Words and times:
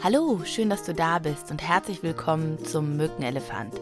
Hallo, 0.00 0.40
schön, 0.44 0.70
dass 0.70 0.84
du 0.84 0.94
da 0.94 1.18
bist 1.18 1.50
und 1.50 1.60
herzlich 1.60 2.04
willkommen 2.04 2.64
zum 2.64 2.96
Mückenelefant, 2.96 3.74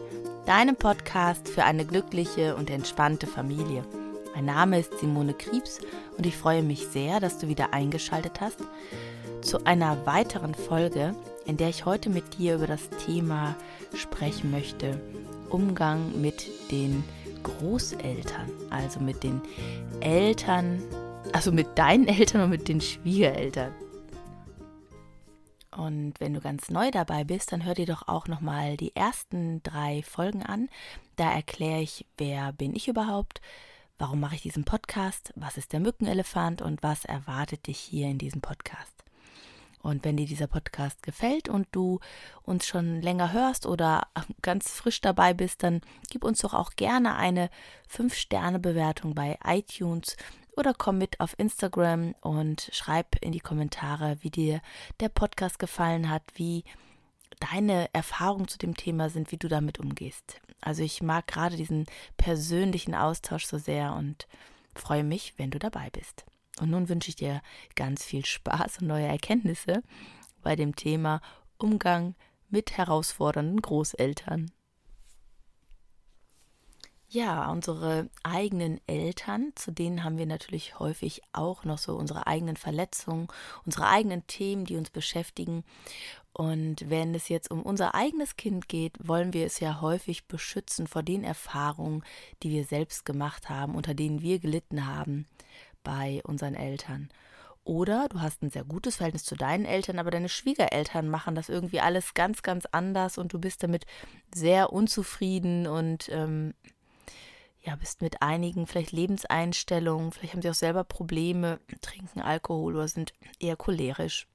deinem 0.47 0.75
Podcast 0.75 1.47
für 1.47 1.63
eine 1.63 1.85
glückliche 1.85 2.55
und 2.55 2.71
entspannte 2.71 3.27
Familie. 3.27 3.85
Mein 4.33 4.45
Name 4.45 4.79
ist 4.79 4.97
Simone 4.97 5.35
Kriebs 5.35 5.79
und 6.17 6.25
ich 6.25 6.35
freue 6.35 6.63
mich 6.63 6.87
sehr, 6.87 7.19
dass 7.19 7.37
du 7.37 7.47
wieder 7.47 7.71
eingeschaltet 7.71 8.41
hast 8.41 8.57
zu 9.41 9.63
einer 9.65 10.07
weiteren 10.07 10.55
Folge, 10.55 11.13
in 11.45 11.57
der 11.57 11.69
ich 11.69 11.85
heute 11.85 12.09
mit 12.09 12.39
dir 12.39 12.55
über 12.55 12.67
das 12.67 12.89
Thema 13.05 13.55
sprechen 13.93 14.49
möchte. 14.49 14.99
Umgang 15.49 16.19
mit 16.19 16.47
den 16.71 17.03
Großeltern, 17.43 18.49
also 18.71 18.99
mit 18.99 19.21
den 19.23 19.39
Eltern, 19.99 20.81
also 21.31 21.51
mit 21.51 21.67
deinen 21.77 22.07
Eltern 22.07 22.41
und 22.41 22.49
mit 22.49 22.67
den 22.67 22.81
Schwiegereltern. 22.81 23.71
Und 25.77 26.19
wenn 26.19 26.33
du 26.33 26.41
ganz 26.41 26.69
neu 26.71 26.89
dabei 26.89 27.23
bist, 27.23 27.51
dann 27.51 27.63
hör 27.63 27.75
dir 27.75 27.85
doch 27.85 28.07
auch 28.07 28.27
nochmal 28.27 28.77
die 28.77 28.95
ersten 28.95 29.61
drei 29.61 30.01
Folgen 30.01 30.41
an. 30.41 30.69
Da 31.17 31.31
erkläre 31.31 31.81
ich, 31.81 32.07
wer 32.17 32.51
bin 32.51 32.75
ich 32.75 32.87
überhaupt, 32.87 33.41
warum 33.99 34.19
mache 34.19 34.33
ich 34.33 34.41
diesen 34.41 34.65
Podcast, 34.65 35.33
was 35.35 35.55
ist 35.55 35.73
der 35.73 35.79
Mückenelefant 35.79 36.63
und 36.63 36.81
was 36.81 37.05
erwartet 37.05 37.67
dich 37.67 37.77
hier 37.77 38.07
in 38.07 38.17
diesem 38.17 38.41
Podcast. 38.41 39.03
Und 39.83 40.03
wenn 40.03 40.17
dir 40.17 40.25
dieser 40.25 40.47
Podcast 40.47 41.03
gefällt 41.03 41.47
und 41.47 41.67
du 41.71 41.99
uns 42.41 42.65
schon 42.65 42.99
länger 42.99 43.31
hörst 43.31 43.67
oder 43.67 44.07
ganz 44.41 44.71
frisch 44.71 44.99
dabei 45.01 45.35
bist, 45.35 45.61
dann 45.61 45.81
gib 46.09 46.23
uns 46.23 46.39
doch 46.39 46.55
auch 46.55 46.71
gerne 46.71 47.17
eine 47.17 47.51
5-Sterne-Bewertung 47.95 49.13
bei 49.13 49.37
iTunes 49.45 50.17
oder 50.57 50.73
komm 50.73 50.97
mit 50.97 51.19
auf 51.19 51.37
Instagram 51.37 52.15
und 52.21 52.69
schreib 52.73 53.15
in 53.21 53.31
die 53.31 53.39
Kommentare, 53.39 54.17
wie 54.21 54.31
dir 54.31 54.61
der 54.99 55.09
Podcast 55.09 55.59
gefallen 55.59 56.09
hat, 56.09 56.23
wie 56.33 56.63
deine 57.39 57.93
Erfahrungen 57.93 58.47
zu 58.47 58.57
dem 58.57 58.75
Thema 58.75 59.09
sind, 59.09 59.31
wie 59.31 59.37
du 59.37 59.47
damit 59.47 59.79
umgehst. 59.79 60.41
Also 60.59 60.81
ich 60.81 61.03
mag 61.03 61.27
gerade 61.27 61.55
diesen 61.55 61.85
persönlichen 62.17 62.95
Austausch 62.95 63.45
so 63.45 63.57
sehr 63.57 63.93
und 63.93 64.27
freue 64.75 65.03
mich, 65.03 65.35
wenn 65.37 65.51
du 65.51 65.59
dabei 65.59 65.89
bist. 65.91 66.25
Und 66.59 66.71
nun 66.71 66.89
wünsche 66.89 67.09
ich 67.09 67.15
dir 67.15 67.41
ganz 67.75 68.03
viel 68.03 68.25
Spaß 68.25 68.79
und 68.79 68.87
neue 68.87 69.05
Erkenntnisse 69.05 69.83
bei 70.41 70.55
dem 70.55 70.75
Thema 70.75 71.21
Umgang 71.57 72.15
mit 72.49 72.77
herausfordernden 72.77 73.61
Großeltern. 73.61 74.51
Ja, 77.09 77.49
unsere 77.49 78.09
eigenen 78.23 78.81
Eltern, 78.85 79.53
zu 79.55 79.71
denen 79.71 80.03
haben 80.03 80.17
wir 80.17 80.25
natürlich 80.25 80.77
häufig 80.77 81.21
auch 81.31 81.63
noch 81.63 81.77
so 81.77 81.95
unsere 81.95 82.27
eigenen 82.27 82.57
Verletzungen, 82.57 83.29
unsere 83.65 83.87
eigenen 83.87 84.27
Themen, 84.27 84.65
die 84.65 84.75
uns 84.75 84.89
beschäftigen. 84.89 85.63
Und 86.33 86.89
wenn 86.89 87.15
es 87.15 87.29
jetzt 87.29 87.49
um 87.49 87.63
unser 87.63 87.95
eigenes 87.95 88.35
Kind 88.35 88.67
geht, 88.67 88.97
wollen 89.01 89.31
wir 89.31 89.45
es 89.45 89.61
ja 89.61 89.79
häufig 89.79 90.27
beschützen 90.27 90.85
vor 90.85 91.01
den 91.01 91.23
Erfahrungen, 91.23 92.03
die 92.43 92.51
wir 92.51 92.65
selbst 92.65 93.05
gemacht 93.05 93.49
haben, 93.49 93.75
unter 93.75 93.93
denen 93.93 94.21
wir 94.21 94.39
gelitten 94.39 94.85
haben 94.85 95.27
bei 95.83 96.21
unseren 96.25 96.55
Eltern. 96.55 97.07
Oder 97.63 98.07
du 98.09 98.19
hast 98.19 98.43
ein 98.43 98.49
sehr 98.49 98.65
gutes 98.65 98.97
Verhältnis 98.97 99.23
zu 99.23 99.35
deinen 99.35 99.65
Eltern, 99.65 99.99
aber 99.99 100.11
deine 100.11 100.29
Schwiegereltern 100.29 101.07
machen 101.07 101.35
das 101.35 101.47
irgendwie 101.47 101.79
alles 101.79 102.13
ganz, 102.13 102.41
ganz 102.41 102.65
anders 102.65 103.17
und 103.17 103.31
du 103.31 103.39
bist 103.39 103.63
damit 103.63 103.85
sehr 104.33 104.73
unzufrieden 104.73 105.67
und 105.67 106.09
ähm, 106.09 106.53
ja, 107.67 107.75
bist 107.75 108.01
mit 108.01 108.21
einigen 108.21 108.65
vielleicht 108.65 108.93
Lebenseinstellungen, 108.93 110.13
vielleicht 110.13 110.33
haben 110.33 110.41
sie 110.41 110.49
auch 110.49 110.53
selber 110.53 110.85
Probleme, 110.85 111.59
trinken 111.81 112.21
Alkohol 112.21 112.77
oder 112.77 112.87
sind 112.87 113.13
eher 113.39 113.57
cholerisch. 113.57 114.25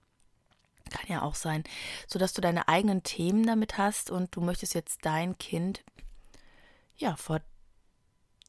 Kann 0.90 1.06
ja 1.08 1.22
auch 1.22 1.34
sein, 1.34 1.64
sodass 2.06 2.34
du 2.34 2.42
deine 2.42 2.68
eigenen 2.68 3.02
Themen 3.02 3.46
damit 3.46 3.78
hast 3.78 4.10
und 4.10 4.36
du 4.36 4.42
möchtest 4.42 4.74
jetzt 4.74 5.06
dein 5.06 5.38
Kind 5.38 5.82
ja 6.96 7.16
vor 7.16 7.40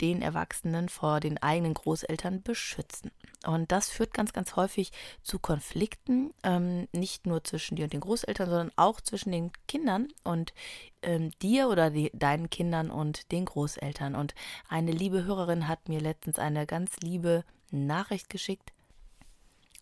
den 0.02 0.22
Erwachsenen 0.22 0.90
vor 0.90 1.20
den 1.20 1.38
eigenen 1.38 1.74
Großeltern 1.74 2.42
beschützen. 2.42 3.12
Und 3.46 3.72
das 3.72 3.90
führt 3.90 4.14
ganz, 4.14 4.34
ganz 4.34 4.56
häufig 4.56 4.92
zu 5.22 5.40
Konflikten, 5.40 6.34
ähm, 6.44 6.88
nicht 6.94 7.26
nur 7.26 7.44
zwischen 7.44 7.76
dir 7.76 7.86
und 7.86 7.94
den 7.94 8.02
Großeltern, 8.02 8.50
sondern 8.50 8.72
auch 8.76 9.02
zwischen 9.02 9.32
den 9.32 9.52
Kindern 9.68 10.08
und 10.24 10.54
ähm, 11.02 11.32
dir 11.42 11.68
oder 11.70 11.90
die, 11.90 12.12
deinen 12.14 12.50
Kindern 12.50 12.90
und 12.90 13.32
den 13.32 13.46
Großeltern. 13.46 14.16
Und 14.16 14.34
eine 14.70 14.92
liebe 14.92 15.26
Hörerin 15.26 15.68
hat 15.68 15.90
mir 15.90 16.00
letztens 16.00 16.40
eine 16.40 16.66
ganz 16.66 16.96
liebe 17.02 17.44
Nachricht 17.72 18.30
geschickt 18.30 18.72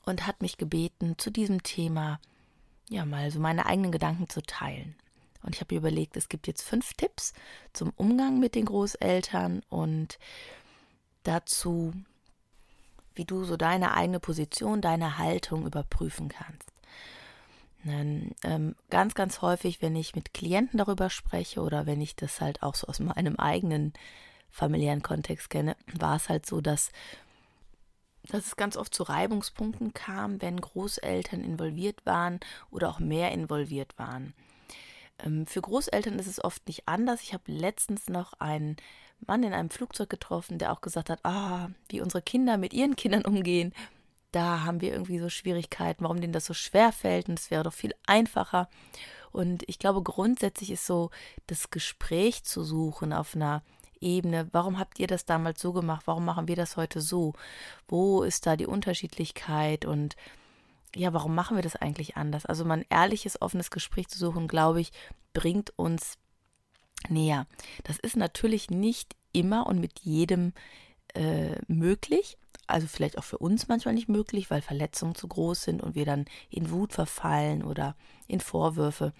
und 0.06 0.26
hat 0.26 0.42
mich 0.42 0.58
gebeten, 0.58 1.16
zu 1.18 1.30
diesem 1.30 1.62
Thema 1.64 2.20
ja 2.90 3.06
mal 3.06 3.30
so 3.32 3.40
meine 3.40 3.66
eigenen 3.66 3.92
Gedanken 3.92 4.28
zu 4.28 4.42
teilen. 4.42 4.96
Und 5.44 5.56
ich 5.56 5.62
habe 5.62 5.76
überlegt, 5.76 6.18
es 6.18 6.30
gibt 6.30 6.48
jetzt 6.48 6.62
fünf 6.62 6.94
Tipps 6.94 7.34
zum 7.74 7.92
Umgang 7.96 8.40
mit 8.40 8.56
den 8.56 8.66
Großeltern 8.66 9.64
und 9.70 10.20
dazu, 11.24 11.94
wie 13.16 13.26
du 13.26 13.44
so 13.44 13.58
deine 13.58 13.94
eigene 13.94 14.20
Position, 14.20 14.82
deine 14.82 15.18
Haltung 15.18 15.66
überprüfen 15.66 16.30
kannst. 16.30 16.72
Dann, 17.84 18.36
ähm, 18.44 18.76
ganz, 18.90 19.16
ganz 19.16 19.42
häufig, 19.42 19.82
wenn 19.82 19.96
ich 19.96 20.16
mit 20.16 20.34
Klienten 20.34 20.78
darüber 20.78 21.10
spreche 21.10 21.62
oder 21.62 21.86
wenn 21.86 22.00
ich 22.00 22.16
das 22.16 22.40
halt 22.40 22.62
auch 22.62 22.76
so 22.76 22.88
aus 22.88 23.00
meinem 23.00 23.38
eigenen 23.38 23.94
familiären 24.52 25.02
Kontext 25.02 25.50
kenne, 25.50 25.76
war 25.94 26.18
es 26.18 26.30
halt 26.30 26.46
so, 26.46 26.62
dass, 26.62 26.92
dass 28.24 28.46
es 28.46 28.56
ganz 28.56 28.78
oft 28.78 28.94
zu 28.94 29.04
Reibungspunkten 29.04 29.94
kam, 29.94 30.42
wenn 30.42 30.62
Großeltern 30.62 31.44
involviert 31.44 32.06
waren 32.06 32.40
oder 32.70 32.90
auch 32.90 33.00
mehr 33.00 33.32
involviert 33.32 33.98
waren. 33.98 34.34
Ähm, 35.24 35.46
für 35.46 35.62
Großeltern 35.62 36.20
ist 36.20 36.28
es 36.28 36.44
oft 36.44 36.68
nicht 36.68 36.88
anders. 36.88 37.22
Ich 37.22 37.34
habe 37.34 37.52
letztens 37.52 38.10
noch 38.10 38.34
einen 38.34 38.78
Mann 39.26 39.44
in 39.44 39.54
einem 39.54 39.70
Flugzeug 39.70 40.10
getroffen, 40.10 40.58
der 40.58 40.72
auch 40.72 40.82
gesagt 40.82 41.10
hat, 41.10 41.20
ah, 41.24 41.70
wie 41.90 42.02
unsere 42.02 42.22
Kinder 42.22 42.58
mit 42.58 42.74
ihren 42.74 42.96
Kindern 42.96 43.26
umgehen. 43.26 43.74
Da 44.32 44.64
haben 44.64 44.82
wir 44.82 44.92
irgendwie 44.92 45.20
so 45.20 45.30
Schwierigkeiten, 45.30 46.04
warum 46.04 46.22
denen 46.22 46.34
das 46.34 46.46
so 46.46 46.54
schwer 46.54 46.92
fällt 46.92 47.28
und 47.28 47.38
es 47.38 47.52
wäre 47.52 47.64
doch 47.64 47.74
viel 47.74 47.94
einfacher. 48.08 48.70
Und 49.32 49.64
ich 49.68 49.80
glaube, 49.80 50.02
grundsätzlich 50.02 50.72
ist 50.72 50.86
so 50.86 51.10
das 51.48 51.70
Gespräch 51.70 52.44
zu 52.44 52.64
suchen 52.64 53.14
auf 53.14 53.36
einer 53.36 53.62
Ebene. 54.00 54.50
Warum 54.52 54.80
habt 54.80 55.00
ihr 55.00 55.08
das 55.08 55.26
damals 55.26 55.62
so 55.62 55.74
gemacht? 55.74 56.04
Warum 56.06 56.26
machen 56.26 56.48
wir 56.48 56.56
das 56.56 56.76
heute 56.76 57.02
so? 57.02 57.34
Wo 57.88 58.24
ist 58.24 58.46
da 58.46 58.56
die 58.56 58.66
Unterschiedlichkeit? 58.66 59.86
Und 59.86 60.16
ja, 60.96 61.14
warum 61.14 61.36
machen 61.36 61.58
wir 61.58 61.64
das 61.64 61.76
eigentlich 61.76 62.18
anders? 62.18 62.46
Also 62.46 62.66
mal 62.66 62.80
ein 62.80 62.86
ehrliches, 62.90 63.42
offenes 63.42 63.72
Gespräch 63.72 64.08
zu 64.08 64.20
suchen, 64.20 64.48
glaube 64.48 64.82
ich, 64.82 64.92
bringt 65.34 65.78
uns 65.78 66.18
näher. 67.10 67.48
Das 67.84 67.98
ist 67.98 68.18
natürlich 68.18 68.70
nicht 68.70 69.16
immer 69.32 69.68
und 69.68 69.80
mit 69.80 70.00
jedem 70.00 70.54
äh, 71.14 71.56
möglich. 71.68 72.38
Also 72.68 72.88
vielleicht 72.88 73.18
auch 73.18 73.24
für 73.24 73.38
uns 73.38 73.68
manchmal 73.68 73.94
nicht 73.94 74.10
möglich, 74.10 74.50
weil 74.50 74.62
Verletzungen 74.62 75.16
zu 75.16 75.28
groß 75.28 75.64
sind 75.64 75.82
und 75.82 75.96
wir 75.96 76.06
dann 76.06 76.26
in 76.50 76.72
Wut 76.72 76.94
verfallen 76.94 77.64
oder 77.64 77.96
in 78.28 78.40
Vorwürfe. 78.40 79.14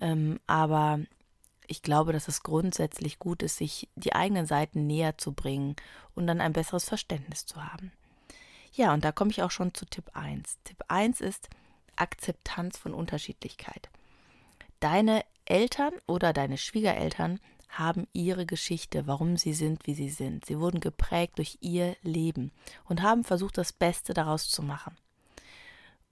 Ähm, 0.00 0.40
aber 0.46 1.00
ich 1.66 1.82
glaube, 1.82 2.12
dass 2.12 2.28
es 2.28 2.42
grundsätzlich 2.42 3.18
gut 3.18 3.42
ist, 3.42 3.56
sich 3.56 3.88
die 3.96 4.14
eigenen 4.14 4.46
Seiten 4.46 4.86
näher 4.86 5.18
zu 5.18 5.32
bringen 5.32 5.76
und 6.14 6.26
dann 6.26 6.40
ein 6.40 6.52
besseres 6.52 6.84
Verständnis 6.84 7.46
zu 7.46 7.64
haben. 7.64 7.92
Ja, 8.76 8.92
und 8.92 9.04
da 9.06 9.10
komme 9.10 9.30
ich 9.30 9.42
auch 9.42 9.50
schon 9.50 9.72
zu 9.72 9.86
Tipp 9.86 10.10
1. 10.12 10.58
Tipp 10.64 10.84
1 10.88 11.22
ist 11.22 11.48
Akzeptanz 11.96 12.76
von 12.76 12.92
Unterschiedlichkeit. 12.92 13.88
Deine 14.80 15.24
Eltern 15.46 15.94
oder 16.06 16.34
deine 16.34 16.58
Schwiegereltern 16.58 17.40
haben 17.70 18.06
ihre 18.12 18.44
Geschichte, 18.44 19.06
warum 19.06 19.38
sie 19.38 19.54
sind, 19.54 19.86
wie 19.86 19.94
sie 19.94 20.10
sind. 20.10 20.44
Sie 20.44 20.60
wurden 20.60 20.80
geprägt 20.80 21.38
durch 21.38 21.56
ihr 21.62 21.96
Leben 22.02 22.52
und 22.84 23.00
haben 23.00 23.24
versucht, 23.24 23.56
das 23.56 23.72
Beste 23.72 24.12
daraus 24.12 24.50
zu 24.50 24.62
machen. 24.62 24.94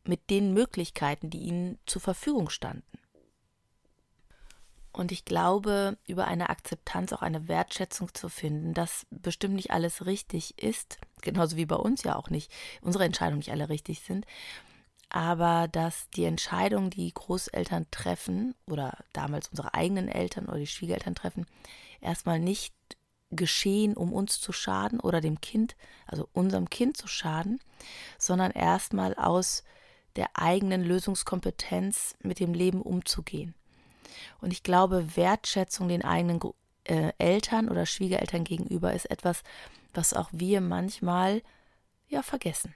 Mit 0.05 0.31
den 0.31 0.55
Möglichkeiten, 0.55 1.29
die 1.29 1.41
ihnen 1.41 1.79
zur 1.85 2.01
Verfügung 2.01 2.49
standen. 2.49 2.99
Und 4.95 5.11
ich 5.11 5.25
glaube, 5.25 5.99
über 6.07 6.29
eine 6.29 6.51
Akzeptanz 6.51 7.13
auch 7.13 7.23
eine 7.23 7.49
Wertschätzung 7.49 8.15
zu 8.15 8.29
finden, 8.29 8.75
dass 8.75 9.07
bestimmt 9.11 9.57
nicht 9.57 9.73
alles 9.73 10.07
richtig 10.07 10.63
ist, 10.63 10.99
genauso 11.21 11.57
wie 11.57 11.67
bei 11.67 11.75
uns 11.75 12.05
ja 12.05 12.15
auch 12.15 12.31
nicht, 12.31 12.53
unsere 12.81 13.05
Entscheidungen 13.05 13.39
nicht 13.39 13.51
alle 13.51 13.69
richtig 13.69 14.03
sind, 14.03 14.25
aber 15.09 15.67
dass 15.67 16.09
die 16.11 16.25
Entscheidungen, 16.25 16.91
die 16.91 17.13
Großeltern 17.13 17.87
treffen 17.91 18.55
oder 18.67 18.97
damals 19.13 19.49
unsere 19.49 19.75
eigenen 19.75 20.09
Eltern 20.09 20.47
oder 20.47 20.59
die 20.59 20.69
Schwiegereltern 20.69 21.17
treffen, 21.17 21.47
erstmal 22.01 22.39
nicht 22.39 22.73
geschehen, 23.33 23.97
um 23.97 24.13
uns 24.13 24.41
zu 24.41 24.53
schaden 24.53 25.01
oder 25.01 25.21
dem 25.21 25.41
Kind, 25.41 25.75
also 26.07 26.29
unserem 26.33 26.71
Kind 26.71 26.97
zu 26.97 27.09
schaden, 27.09 27.59
sondern 28.17 28.53
erstmal 28.53 29.15
aus 29.15 29.65
der 30.15 30.31
eigenen 30.35 30.85
Lösungskompetenz 30.85 32.15
mit 32.23 32.39
dem 32.39 32.55
Leben 32.55 32.81
umzugehen. 32.81 33.57
Und 34.41 34.53
ich 34.53 34.63
glaube, 34.63 35.17
Wertschätzung 35.17 35.89
den 35.89 36.05
eigenen 36.05 36.41
äh, 36.85 37.13
Eltern 37.19 37.69
oder 37.69 37.87
Schwiegereltern 37.87 38.45
gegenüber 38.45 38.93
ist 38.93 39.11
etwas, 39.11 39.43
was 39.93 40.15
auch 40.15 40.29
wir 40.33 40.61
manchmal 40.61 41.43
ja 42.09 42.23
vergessen. 42.23 42.75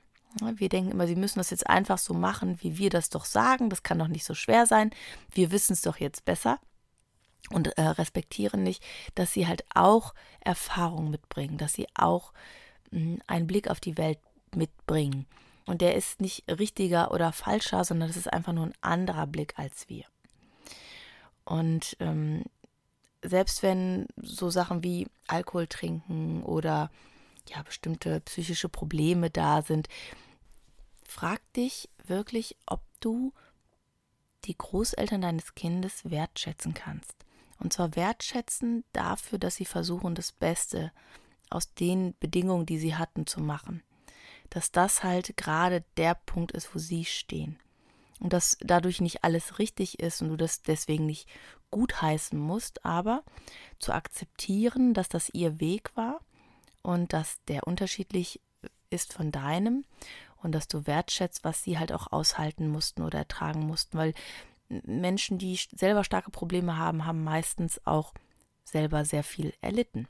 Wir 0.56 0.68
denken 0.68 0.90
immer, 0.90 1.06
sie 1.06 1.16
müssen 1.16 1.38
das 1.38 1.50
jetzt 1.50 1.66
einfach 1.68 1.98
so 1.98 2.12
machen, 2.14 2.58
wie 2.62 2.76
wir 2.78 2.90
das 2.90 3.08
doch 3.08 3.24
sagen. 3.24 3.70
Das 3.70 3.82
kann 3.82 3.98
doch 3.98 4.08
nicht 4.08 4.24
so 4.24 4.34
schwer 4.34 4.66
sein. 4.66 4.90
Wir 5.32 5.50
wissen 5.50 5.72
es 5.72 5.82
doch 5.82 5.96
jetzt 5.96 6.24
besser 6.24 6.58
und 7.50 7.78
äh, 7.78 7.82
respektieren 7.82 8.62
nicht, 8.62 8.84
dass 9.14 9.32
sie 9.32 9.46
halt 9.46 9.64
auch 9.74 10.14
Erfahrung 10.40 11.10
mitbringen, 11.10 11.56
dass 11.56 11.72
sie 11.72 11.86
auch 11.94 12.32
mh, 12.90 13.00
hm, 13.00 13.18
einen 13.26 13.46
Blick 13.46 13.68
auf 13.68 13.80
die 13.80 13.96
Welt 13.96 14.18
mitbringen. 14.54 15.26
Und 15.66 15.80
der 15.80 15.94
ist 15.94 16.20
nicht 16.20 16.44
richtiger 16.50 17.10
oder 17.10 17.32
falscher, 17.32 17.84
sondern 17.84 18.08
das 18.08 18.16
ist 18.16 18.32
einfach 18.32 18.52
nur 18.52 18.66
ein 18.66 18.74
anderer 18.80 19.26
Blick 19.26 19.58
als 19.58 19.88
wir. 19.88 20.04
Und 21.48 21.96
ähm, 21.98 22.44
selbst 23.22 23.62
wenn 23.62 24.06
so 24.20 24.50
Sachen 24.50 24.84
wie 24.84 25.06
Alkohol 25.28 25.66
trinken 25.66 26.42
oder 26.42 26.90
ja 27.48 27.62
bestimmte 27.62 28.20
psychische 28.20 28.68
Probleme 28.68 29.30
da 29.30 29.62
sind, 29.62 29.88
frag 31.06 31.40
dich 31.54 31.88
wirklich, 32.04 32.54
ob 32.66 32.82
du 33.00 33.32
die 34.44 34.58
Großeltern 34.58 35.22
deines 35.22 35.54
Kindes 35.54 36.10
wertschätzen 36.10 36.74
kannst. 36.74 37.14
Und 37.58 37.72
zwar 37.72 37.96
wertschätzen 37.96 38.84
dafür, 38.92 39.38
dass 39.38 39.56
sie 39.56 39.64
versuchen, 39.64 40.14
das 40.14 40.32
Beste 40.32 40.92
aus 41.48 41.72
den 41.72 42.14
Bedingungen, 42.20 42.66
die 42.66 42.78
sie 42.78 42.94
hatten, 42.94 43.26
zu 43.26 43.40
machen. 43.40 43.82
Dass 44.50 44.70
das 44.70 45.02
halt 45.02 45.34
gerade 45.38 45.82
der 45.96 46.14
Punkt 46.14 46.52
ist, 46.52 46.74
wo 46.74 46.78
sie 46.78 47.06
stehen. 47.06 47.58
Und 48.20 48.32
dass 48.32 48.56
dadurch 48.60 49.00
nicht 49.00 49.24
alles 49.24 49.58
richtig 49.58 50.00
ist 50.00 50.22
und 50.22 50.28
du 50.28 50.36
das 50.36 50.62
deswegen 50.62 51.06
nicht 51.06 51.28
gutheißen 51.70 52.38
musst, 52.38 52.84
aber 52.84 53.22
zu 53.78 53.92
akzeptieren, 53.92 54.94
dass 54.94 55.08
das 55.08 55.30
ihr 55.30 55.60
Weg 55.60 55.94
war 55.94 56.20
und 56.82 57.12
dass 57.12 57.38
der 57.46 57.66
unterschiedlich 57.66 58.40
ist 58.90 59.12
von 59.12 59.30
deinem 59.30 59.84
und 60.42 60.52
dass 60.52 60.68
du 60.68 60.86
wertschätzt, 60.86 61.44
was 61.44 61.62
sie 61.62 61.78
halt 61.78 61.92
auch 61.92 62.10
aushalten 62.12 62.68
mussten 62.68 63.02
oder 63.02 63.18
ertragen 63.18 63.60
mussten, 63.66 63.98
weil 63.98 64.14
Menschen, 64.68 65.38
die 65.38 65.58
selber 65.74 66.04
starke 66.04 66.30
Probleme 66.30 66.76
haben, 66.76 67.06
haben 67.06 67.24
meistens 67.24 67.80
auch 67.86 68.12
selber 68.64 69.04
sehr 69.04 69.24
viel 69.24 69.54
erlitten 69.60 70.08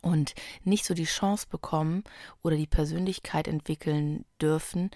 und 0.00 0.34
nicht 0.64 0.84
so 0.84 0.94
die 0.94 1.04
Chance 1.04 1.46
bekommen 1.48 2.02
oder 2.42 2.56
die 2.56 2.66
Persönlichkeit 2.66 3.46
entwickeln 3.46 4.24
dürfen, 4.40 4.90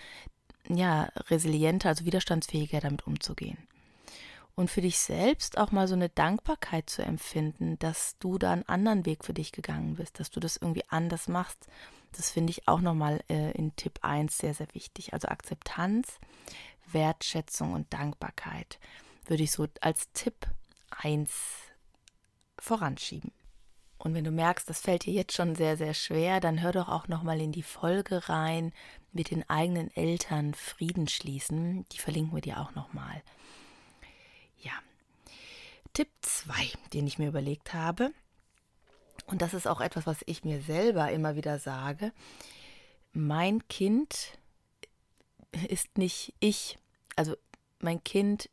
ja, 0.69 1.09
resilienter, 1.29 1.91
also 1.91 2.05
widerstandsfähiger 2.05 2.81
damit 2.81 3.07
umzugehen. 3.07 3.59
Und 4.55 4.71
für 4.71 4.81
dich 4.81 4.99
selbst 4.99 5.59
auch 5.59 5.71
mal 5.71 5.87
so 5.87 5.95
eine 5.95 6.09
Dankbarkeit 6.09 6.89
zu 6.89 7.03
empfinden, 7.03 7.79
dass 7.79 8.17
du 8.19 8.39
da 8.39 8.53
einen 8.53 8.69
anderen 8.69 9.05
Weg 9.05 9.25
für 9.25 9.35
dich 9.35 9.53
gegangen 9.53 9.97
bist, 9.97 10.19
dass 10.19 10.31
du 10.31 10.41
das 10.41 10.57
irgendwie 10.57 10.85
anders 10.89 11.29
machst, 11.29 11.67
das 12.17 12.31
finde 12.31 12.51
ich 12.51 12.67
auch 12.67 12.81
nochmal 12.81 13.23
äh, 13.29 13.53
in 13.53 13.77
Tipp 13.77 13.99
1 14.03 14.39
sehr, 14.39 14.55
sehr 14.55 14.69
wichtig. 14.73 15.13
Also 15.13 15.29
Akzeptanz, 15.29 16.19
Wertschätzung 16.91 17.73
und 17.73 17.93
Dankbarkeit 17.93 18.79
würde 19.27 19.43
ich 19.43 19.53
so 19.53 19.67
als 19.81 20.11
Tipp 20.13 20.47
1 20.91 21.31
voranschieben. 22.59 23.33
Und 23.99 24.15
wenn 24.15 24.25
du 24.25 24.31
merkst, 24.31 24.69
das 24.69 24.81
fällt 24.81 25.07
dir 25.07 25.13
jetzt 25.13 25.35
schon 25.35 25.55
sehr, 25.55 25.77
sehr 25.77 25.95
schwer, 25.95 26.41
dann 26.41 26.63
hör 26.63 26.73
doch 26.73 26.89
auch 26.89 27.09
nochmal 27.09 27.41
in 27.41 27.53
die 27.53 27.63
Folge 27.63 28.29
rein 28.29 28.73
mit 29.17 29.31
den 29.31 29.49
eigenen 29.49 29.91
Eltern 29.97 30.55
Frieden 30.55 31.09
schließen. 31.09 31.85
Die 31.91 31.99
verlinken 31.99 32.35
wir 32.35 32.43
dir 32.43 32.61
auch 32.61 32.75
nochmal. 32.75 33.23
Ja. 34.63 34.73
Tipp 35.93 36.09
2, 36.21 36.55
den 36.93 37.07
ich 37.07 37.19
mir 37.19 37.29
überlegt 37.29 37.75
habe, 37.75 38.13
und 39.27 39.43
das 39.43 39.55
ist 39.55 39.67
auch 39.67 39.81
etwas, 39.81 40.07
was 40.07 40.19
ich 40.27 40.45
mir 40.45 40.61
selber 40.63 41.11
immer 41.11 41.35
wieder 41.35 41.59
sage, 41.59 42.13
mein 43.13 43.67
Kind 43.69 44.39
ist 45.69 45.99
nicht 45.99 46.35
ich. 46.39 46.79
Also 47.17 47.35
mein 47.81 48.05
Kind 48.05 48.51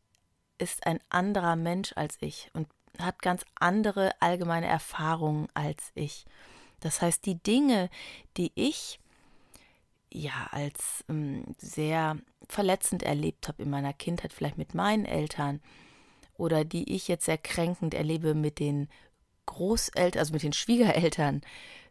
ist 0.57 0.87
ein 0.87 0.99
anderer 1.09 1.55
Mensch 1.55 1.93
als 1.95 2.17
ich 2.21 2.49
und 2.53 2.67
hat 2.97 3.21
ganz 3.21 3.45
andere 3.55 4.13
allgemeine 4.21 4.67
Erfahrungen 4.67 5.47
als 5.53 5.91
ich. 5.95 6.25
Das 6.79 7.01
heißt, 7.01 7.25
die 7.25 7.35
Dinge, 7.35 7.89
die 8.37 8.51
ich 8.55 8.99
ja 10.13 10.47
als 10.51 11.03
ähm, 11.09 11.43
sehr 11.57 12.17
verletzend 12.47 13.03
erlebt 13.03 13.47
habe 13.47 13.63
in 13.63 13.69
meiner 13.69 13.93
Kindheit, 13.93 14.33
vielleicht 14.33 14.57
mit 14.57 14.73
meinen 14.73 15.05
Eltern, 15.05 15.61
oder 16.35 16.65
die 16.65 16.93
ich 16.93 17.07
jetzt 17.07 17.25
sehr 17.25 17.37
kränkend 17.37 17.93
erlebe 17.93 18.33
mit 18.33 18.59
den 18.59 18.89
Großeltern, 19.45 20.19
also 20.19 20.33
mit 20.33 20.43
den 20.43 20.53
Schwiegereltern, 20.53 21.41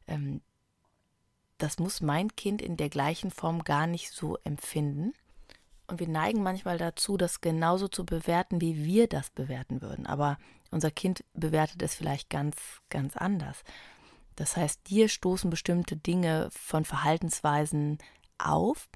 ähm, 0.07 0.41
das 1.59 1.79
muss 1.79 2.01
mein 2.01 2.35
Kind 2.35 2.61
in 2.61 2.77
der 2.77 2.89
gleichen 2.89 3.31
Form 3.31 3.63
gar 3.63 3.87
nicht 3.87 4.11
so 4.11 4.37
empfinden. 4.39 5.13
Und 5.87 6.01
wir 6.01 6.09
neigen 6.09 6.43
manchmal 6.43 6.79
dazu, 6.79 7.17
das 7.17 7.41
genauso 7.41 7.87
zu 7.87 8.05
bewerten, 8.05 8.61
wie 8.61 8.85
wir 8.85 9.07
das 9.07 9.31
bewerten 9.31 9.81
würden. 9.81 10.07
Aber 10.07 10.39
unser 10.71 10.91
Kind 10.91 11.23
bewertet 11.35 11.83
es 11.83 11.95
vielleicht 11.95 12.31
ganz, 12.31 12.57
ganz 12.89 13.17
anders. 13.17 13.63
Das 14.37 14.57
heißt, 14.57 14.89
dir 14.89 15.09
stoßen 15.09 15.51
bestimmte 15.51 15.97
Dinge 15.97 16.49
von 16.53 16.85
Verhaltensweisen 16.85 17.99
auf, 18.39 18.89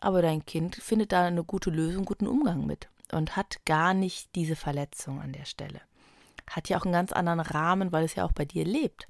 aber 0.00 0.22
dein 0.22 0.44
Kind 0.44 0.76
findet 0.76 1.12
da 1.12 1.24
eine 1.24 1.44
gute 1.44 1.70
Lösung, 1.70 2.04
guten 2.04 2.26
Umgang 2.26 2.66
mit 2.66 2.88
und 3.12 3.36
hat 3.36 3.64
gar 3.64 3.94
nicht 3.94 4.34
diese 4.34 4.56
Verletzung 4.56 5.20
an 5.20 5.32
der 5.32 5.44
Stelle. 5.44 5.80
Hat 6.50 6.68
ja 6.68 6.78
auch 6.78 6.84
einen 6.84 6.92
ganz 6.92 7.12
anderen 7.12 7.40
Rahmen, 7.40 7.92
weil 7.92 8.04
es 8.04 8.14
ja 8.14 8.24
auch 8.24 8.32
bei 8.32 8.44
dir 8.44 8.64
lebt. 8.64 9.08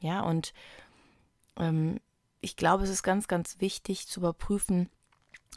Ja, 0.00 0.22
und 0.22 0.52
ähm, 1.56 2.00
ich 2.40 2.56
glaube, 2.56 2.84
es 2.84 2.90
ist 2.90 3.02
ganz, 3.02 3.28
ganz 3.28 3.60
wichtig 3.60 4.06
zu 4.06 4.20
überprüfen, 4.20 4.88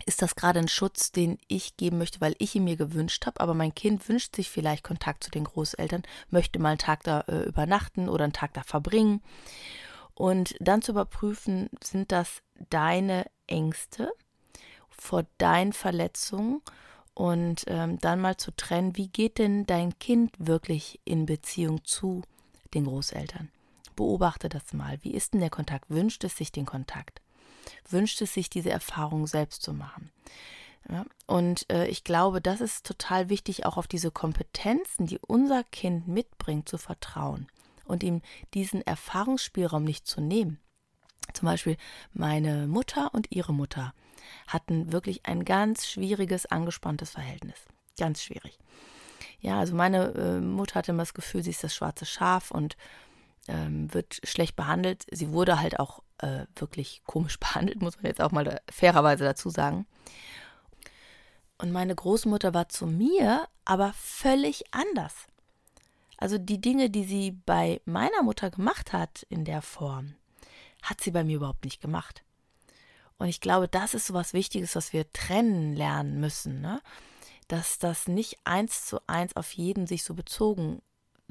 ist 0.06 0.22
das 0.22 0.36
gerade 0.36 0.60
ein 0.60 0.68
Schutz, 0.68 1.12
den 1.12 1.38
ich 1.48 1.78
geben 1.78 1.98
möchte, 1.98 2.22
weil 2.22 2.36
ich 2.40 2.56
ihn 2.56 2.64
mir 2.64 2.76
gewünscht 2.76 3.26
habe, 3.26 3.40
aber 3.40 3.54
mein 3.54 3.76
Kind 3.76 4.08
wünscht 4.10 4.36
sich 4.36 4.50
vielleicht 4.50 4.84
Kontakt 4.84 5.24
zu 5.24 5.32
den 5.32 5.44
Großeltern, 5.44 6.04
möchte 6.30 6.60
mal 6.60 6.70
einen 6.70 6.78
Tag 6.78 7.04
da 7.04 7.22
äh, 7.22 7.44
übernachten 7.44 8.10
oder 8.10 8.24
einen 8.24 8.34
Tag 8.34 8.54
da 8.54 8.64
verbringen. 8.64 9.22
Und 10.14 10.56
dann 10.60 10.82
zu 10.82 10.92
überprüfen, 10.92 11.70
sind 11.84 12.12
das 12.12 12.42
deine 12.70 13.26
Ängste 13.48 14.12
vor 14.90 15.26
deinen 15.38 15.74
Verletzungen 15.74 16.62
und 17.14 17.64
ähm, 17.68 18.00
dann 18.00 18.22
mal 18.22 18.38
zu 18.38 18.52
trennen, 18.52 18.98
wie 18.98 19.08
geht 19.08 19.38
denn 19.38 19.66
dein 19.66 19.98
Kind 20.00 20.32
wirklich 20.38 21.00
in 21.06 21.26
Beziehung 21.26 21.84
zu 21.84 22.22
den 22.74 22.86
Großeltern? 22.86 23.50
Beobachte 23.96 24.48
das 24.48 24.74
mal. 24.74 24.98
Wie 25.02 25.14
ist 25.14 25.34
denn 25.34 25.42
der 25.42 25.50
Kontakt? 25.50 25.90
Wünscht 25.90 26.24
es 26.24 26.38
sich 26.38 26.52
den 26.52 26.66
Kontakt? 26.66 27.22
Wünscht 27.90 28.22
es 28.22 28.34
sich, 28.34 28.50
diese 28.50 28.70
Erfahrung 28.70 29.28
selbst 29.28 29.62
zu 29.62 29.74
machen. 29.74 30.12
Ja, 30.90 31.06
und 31.28 31.70
äh, 31.72 31.88
ich 31.88 32.04
glaube, 32.04 32.42
das 32.42 32.60
ist 32.60 32.86
total 32.86 33.30
wichtig, 33.30 33.66
auch 33.66 33.78
auf 33.78 33.88
diese 33.88 34.12
Kompetenzen, 34.12 35.06
die 35.06 35.20
unser 35.20 35.64
Kind 35.64 36.08
mitbringt, 36.08 36.68
zu 36.68 36.78
vertrauen 36.78 37.48
und 37.86 38.04
ihm 38.04 38.22
diesen 38.54 38.82
Erfahrungsspielraum 38.82 39.84
nicht 39.84 40.08
zu 40.08 40.22
nehmen. 40.22 40.60
Zum 41.34 41.46
Beispiel 41.46 41.78
meine 42.14 42.68
Mutter 42.68 43.14
und 43.14 43.32
ihre 43.32 43.54
Mutter 43.54 43.94
hatten 44.48 44.92
wirklich 44.92 45.26
ein 45.26 45.46
ganz 45.46 45.88
schwieriges, 45.88 46.46
angespanntes 46.46 47.12
Verhältnis. 47.12 47.58
Ganz 47.98 48.24
schwierig. 48.24 48.58
Ja, 49.40 49.60
also 49.60 49.76
meine 49.76 50.14
äh, 50.14 50.40
Mutter 50.40 50.76
hatte 50.76 50.92
immer 50.92 51.04
das 51.04 51.14
Gefühl, 51.14 51.44
sie 51.44 51.50
ist 51.52 51.64
das 51.64 51.76
schwarze 51.76 52.06
Schaf 52.06 52.52
und 52.52 52.78
ähm, 53.48 53.94
wird 53.94 54.20
schlecht 54.24 54.56
behandelt. 54.56 55.06
Sie 55.12 55.32
wurde 55.32 55.60
halt 55.60 55.80
auch 55.80 56.02
äh, 56.22 56.46
wirklich 56.56 57.02
komisch 57.06 57.40
behandelt, 57.40 57.82
muss 57.82 57.98
man 57.98 58.06
jetzt 58.06 58.22
auch 58.22 58.32
mal 58.32 58.62
fairerweise 58.72 59.24
dazu 59.24 59.50
sagen. 59.50 59.86
Und 61.58 61.72
meine 61.72 61.94
Großmutter 61.94 62.54
war 62.54 62.70
zu 62.70 62.88
mir 62.88 63.48
aber 63.66 63.94
völlig 63.94 64.74
anders. 64.74 65.28
Also 66.18 66.38
die 66.38 66.62
Dinge, 66.62 66.90
die 66.90 67.04
sie 67.04 67.32
bei 67.32 67.82
meiner 67.86 68.24
Mutter 68.24 68.50
gemacht 68.50 68.94
hat 68.94 69.26
in 69.30 69.46
der 69.46 69.62
Form, 69.62 70.16
hat 70.82 71.02
sie 71.02 71.12
bei 71.12 71.24
mir 71.24 71.38
überhaupt 71.38 71.66
nicht 71.66 71.82
gemacht. 71.82 72.24
Und 73.18 73.28
ich 73.28 73.42
glaube, 73.42 73.68
das 73.68 73.94
ist 73.94 74.08
so 74.08 74.16
was 74.16 74.34
Wichtiges, 74.34 74.76
was 74.76 74.94
wir 74.94 75.12
trennen 75.14 75.76
lernen 75.76 76.20
müssen, 76.20 76.62
ne? 76.62 76.82
dass 77.48 77.78
das 77.78 78.08
nicht 78.08 78.40
eins 78.46 78.86
zu 78.86 79.00
eins 79.08 79.36
auf 79.36 79.52
jeden 79.54 79.86
sich 79.86 80.04
so 80.04 80.14
bezogen 80.14 80.82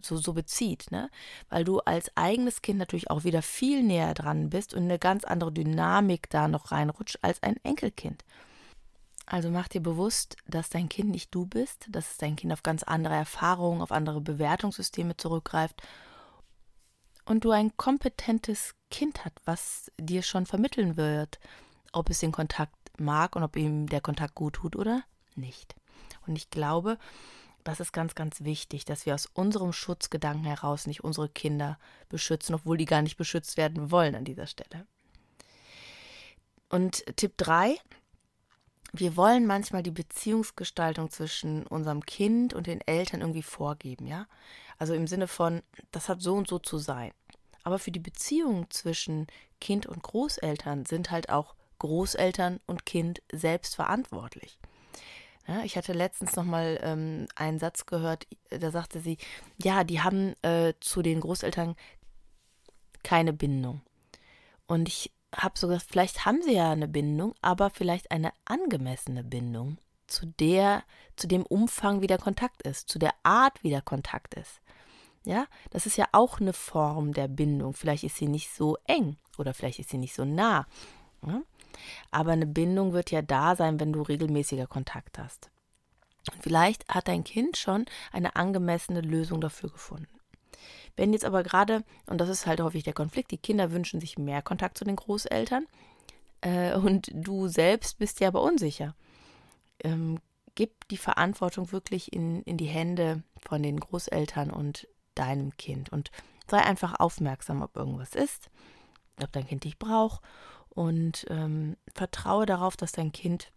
so, 0.04 0.16
so 0.16 0.32
bezieht, 0.32 0.90
ne? 0.90 1.10
Weil 1.48 1.64
du 1.64 1.80
als 1.80 2.16
eigenes 2.16 2.62
Kind 2.62 2.78
natürlich 2.78 3.10
auch 3.10 3.24
wieder 3.24 3.42
viel 3.42 3.82
näher 3.82 4.14
dran 4.14 4.50
bist 4.50 4.74
und 4.74 4.84
eine 4.84 4.98
ganz 4.98 5.24
andere 5.24 5.52
Dynamik 5.52 6.30
da 6.30 6.48
noch 6.48 6.72
reinrutscht 6.72 7.18
als 7.22 7.42
ein 7.42 7.56
Enkelkind. 7.62 8.24
Also 9.26 9.48
mach 9.50 9.68
dir 9.68 9.80
bewusst, 9.80 10.36
dass 10.48 10.70
dein 10.70 10.88
Kind 10.88 11.10
nicht 11.10 11.32
du 11.32 11.46
bist, 11.46 11.86
dass 11.88 12.16
dein 12.16 12.34
Kind 12.34 12.52
auf 12.52 12.64
ganz 12.64 12.82
andere 12.82 13.14
Erfahrungen, 13.14 13.80
auf 13.80 13.92
andere 13.92 14.20
Bewertungssysteme 14.20 15.16
zurückgreift 15.16 15.80
und 17.26 17.44
du 17.44 17.52
ein 17.52 17.76
kompetentes 17.76 18.74
Kind 18.90 19.24
hat, 19.24 19.34
was 19.44 19.92
dir 20.00 20.22
schon 20.22 20.46
vermitteln 20.46 20.96
wird, 20.96 21.38
ob 21.92 22.10
es 22.10 22.18
den 22.18 22.32
Kontakt 22.32 22.74
mag 22.98 23.36
und 23.36 23.44
ob 23.44 23.56
ihm 23.56 23.88
der 23.88 24.00
Kontakt 24.00 24.34
gut 24.34 24.54
tut 24.54 24.74
oder 24.74 25.04
nicht. 25.36 25.76
Und 26.26 26.34
ich 26.34 26.50
glaube, 26.50 26.98
das 27.64 27.80
ist 27.80 27.92
ganz, 27.92 28.14
ganz 28.14 28.42
wichtig, 28.42 28.84
dass 28.84 29.06
wir 29.06 29.14
aus 29.14 29.26
unserem 29.26 29.72
Schutzgedanken 29.72 30.44
heraus 30.44 30.86
nicht 30.86 31.04
unsere 31.04 31.28
Kinder 31.28 31.78
beschützen, 32.08 32.54
obwohl 32.54 32.76
die 32.76 32.86
gar 32.86 33.02
nicht 33.02 33.16
beschützt 33.16 33.56
werden 33.56 33.90
wollen 33.90 34.14
an 34.14 34.24
dieser 34.24 34.46
Stelle. 34.46 34.86
Und 36.68 37.04
Tipp 37.16 37.34
3, 37.36 37.76
wir 38.92 39.16
wollen 39.16 39.46
manchmal 39.46 39.82
die 39.82 39.90
Beziehungsgestaltung 39.90 41.10
zwischen 41.10 41.66
unserem 41.66 42.04
Kind 42.06 42.54
und 42.54 42.66
den 42.66 42.80
Eltern 42.80 43.20
irgendwie 43.20 43.42
vorgeben, 43.42 44.06
ja? 44.06 44.26
Also 44.78 44.94
im 44.94 45.06
Sinne 45.06 45.28
von, 45.28 45.62
das 45.90 46.08
hat 46.08 46.22
so 46.22 46.34
und 46.34 46.48
so 46.48 46.58
zu 46.58 46.78
sein. 46.78 47.12
Aber 47.64 47.78
für 47.78 47.90
die 47.90 47.98
Beziehung 47.98 48.70
zwischen 48.70 49.26
Kind 49.60 49.86
und 49.86 50.02
Großeltern 50.02 50.86
sind 50.86 51.10
halt 51.10 51.28
auch 51.28 51.54
Großeltern 51.78 52.60
und 52.66 52.86
Kind 52.86 53.20
selbst 53.32 53.74
verantwortlich. 53.74 54.59
Ja, 55.46 55.62
ich 55.64 55.76
hatte 55.76 55.92
letztens 55.92 56.36
noch 56.36 56.44
mal 56.44 56.78
ähm, 56.82 57.26
einen 57.34 57.58
Satz 57.58 57.86
gehört, 57.86 58.26
da 58.50 58.70
sagte 58.70 59.00
sie, 59.00 59.18
ja, 59.62 59.84
die 59.84 60.00
haben 60.00 60.34
äh, 60.42 60.74
zu 60.80 61.02
den 61.02 61.20
Großeltern 61.20 61.74
keine 63.02 63.32
Bindung. 63.32 63.80
Und 64.66 64.88
ich 64.88 65.12
habe 65.34 65.58
so 65.58 65.68
gesagt, 65.68 65.86
vielleicht 65.90 66.24
haben 66.24 66.42
sie 66.42 66.54
ja 66.54 66.70
eine 66.70 66.88
Bindung, 66.88 67.34
aber 67.40 67.70
vielleicht 67.70 68.10
eine 68.10 68.32
angemessene 68.44 69.24
Bindung 69.24 69.78
zu 70.06 70.26
der, 70.26 70.82
zu 71.16 71.26
dem 71.26 71.44
Umfang, 71.44 72.02
wie 72.02 72.06
der 72.06 72.18
Kontakt 72.18 72.62
ist, 72.62 72.88
zu 72.88 72.98
der 72.98 73.14
Art, 73.22 73.62
wie 73.62 73.70
der 73.70 73.82
Kontakt 73.82 74.34
ist. 74.34 74.60
Ja, 75.24 75.46
das 75.70 75.86
ist 75.86 75.96
ja 75.96 76.06
auch 76.12 76.40
eine 76.40 76.52
Form 76.52 77.12
der 77.12 77.28
Bindung. 77.28 77.74
Vielleicht 77.74 78.04
ist 78.04 78.16
sie 78.16 78.26
nicht 78.28 78.52
so 78.52 78.76
eng 78.86 79.16
oder 79.38 79.52
vielleicht 79.54 79.78
ist 79.78 79.90
sie 79.90 79.98
nicht 79.98 80.14
so 80.14 80.24
nah. 80.24 80.66
Ja? 81.26 81.42
Aber 82.10 82.32
eine 82.32 82.46
Bindung 82.46 82.92
wird 82.92 83.10
ja 83.10 83.22
da 83.22 83.56
sein, 83.56 83.80
wenn 83.80 83.92
du 83.92 84.02
regelmäßiger 84.02 84.66
Kontakt 84.66 85.18
hast. 85.18 85.50
Und 86.30 86.42
vielleicht 86.42 86.88
hat 86.88 87.08
dein 87.08 87.24
Kind 87.24 87.56
schon 87.56 87.86
eine 88.12 88.36
angemessene 88.36 89.00
Lösung 89.00 89.40
dafür 89.40 89.70
gefunden. 89.70 90.08
Wenn 90.96 91.12
jetzt 91.12 91.24
aber 91.24 91.42
gerade, 91.42 91.84
und 92.06 92.20
das 92.20 92.28
ist 92.28 92.46
halt 92.46 92.60
häufig 92.60 92.82
der 92.84 92.92
Konflikt, 92.92 93.30
die 93.30 93.38
Kinder 93.38 93.72
wünschen 93.72 94.00
sich 94.00 94.18
mehr 94.18 94.42
Kontakt 94.42 94.76
zu 94.76 94.84
den 94.84 94.96
Großeltern 94.96 95.66
äh, 96.42 96.74
und 96.74 97.10
du 97.14 97.48
selbst 97.48 97.98
bist 97.98 98.20
ja 98.20 98.28
aber 98.28 98.42
unsicher. 98.42 98.94
Ähm, 99.82 100.18
gib 100.54 100.88
die 100.88 100.98
Verantwortung 100.98 101.72
wirklich 101.72 102.12
in, 102.12 102.42
in 102.42 102.58
die 102.58 102.66
Hände 102.66 103.22
von 103.38 103.62
den 103.62 103.80
Großeltern 103.80 104.50
und 104.50 104.88
deinem 105.14 105.56
Kind 105.56 105.90
und 105.90 106.10
sei 106.48 106.58
einfach 106.58 106.98
aufmerksam, 107.00 107.62
ob 107.62 107.76
irgendwas 107.76 108.14
ist, 108.14 108.50
ob 109.22 109.32
dein 109.32 109.46
Kind 109.46 109.64
dich 109.64 109.78
braucht 109.78 110.20
und 110.74 111.26
ähm, 111.28 111.76
vertraue 111.94 112.46
darauf, 112.46 112.76
dass 112.76 112.92
dein 112.92 113.12
Kind 113.12 113.52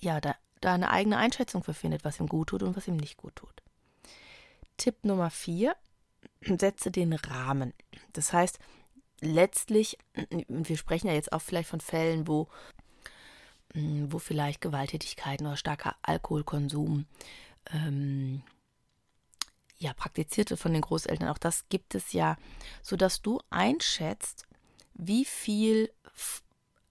ja 0.00 0.20
da, 0.20 0.34
da 0.60 0.74
eine 0.74 0.90
eigene 0.90 1.16
Einschätzung 1.16 1.62
für 1.62 1.74
findet, 1.74 2.04
was 2.04 2.20
ihm 2.20 2.28
gut 2.28 2.48
tut 2.48 2.62
und 2.62 2.76
was 2.76 2.88
ihm 2.88 2.96
nicht 2.96 3.16
gut 3.16 3.36
tut. 3.36 3.62
Tipp 4.76 5.04
Nummer 5.04 5.30
vier, 5.30 5.76
setze 6.40 6.90
den 6.90 7.12
Rahmen. 7.12 7.74
Das 8.12 8.32
heißt, 8.32 8.58
letztlich, 9.20 9.98
wir 10.48 10.76
sprechen 10.76 11.08
ja 11.08 11.14
jetzt 11.14 11.32
auch 11.32 11.42
vielleicht 11.42 11.68
von 11.68 11.80
Fällen, 11.80 12.26
wo, 12.26 12.48
wo 13.74 14.18
vielleicht 14.18 14.60
Gewalttätigkeiten 14.60 15.46
oder 15.46 15.56
starker 15.56 15.96
Alkoholkonsum 16.02 17.06
ähm, 17.72 18.42
ja, 19.76 19.94
praktizierte 19.94 20.56
von 20.56 20.72
den 20.72 20.82
Großeltern, 20.82 21.28
auch 21.28 21.38
das 21.38 21.68
gibt 21.70 21.94
es 21.94 22.12
ja, 22.12 22.36
sodass 22.82 23.22
du 23.22 23.40
einschätzt, 23.48 24.46
wie 25.06 25.24
viel 25.24 25.90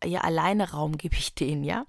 ja, 0.03 0.21
alleine 0.21 0.71
Raum 0.71 0.97
gebe 0.97 1.15
ich 1.15 1.35
denen, 1.35 1.63
ja? 1.63 1.85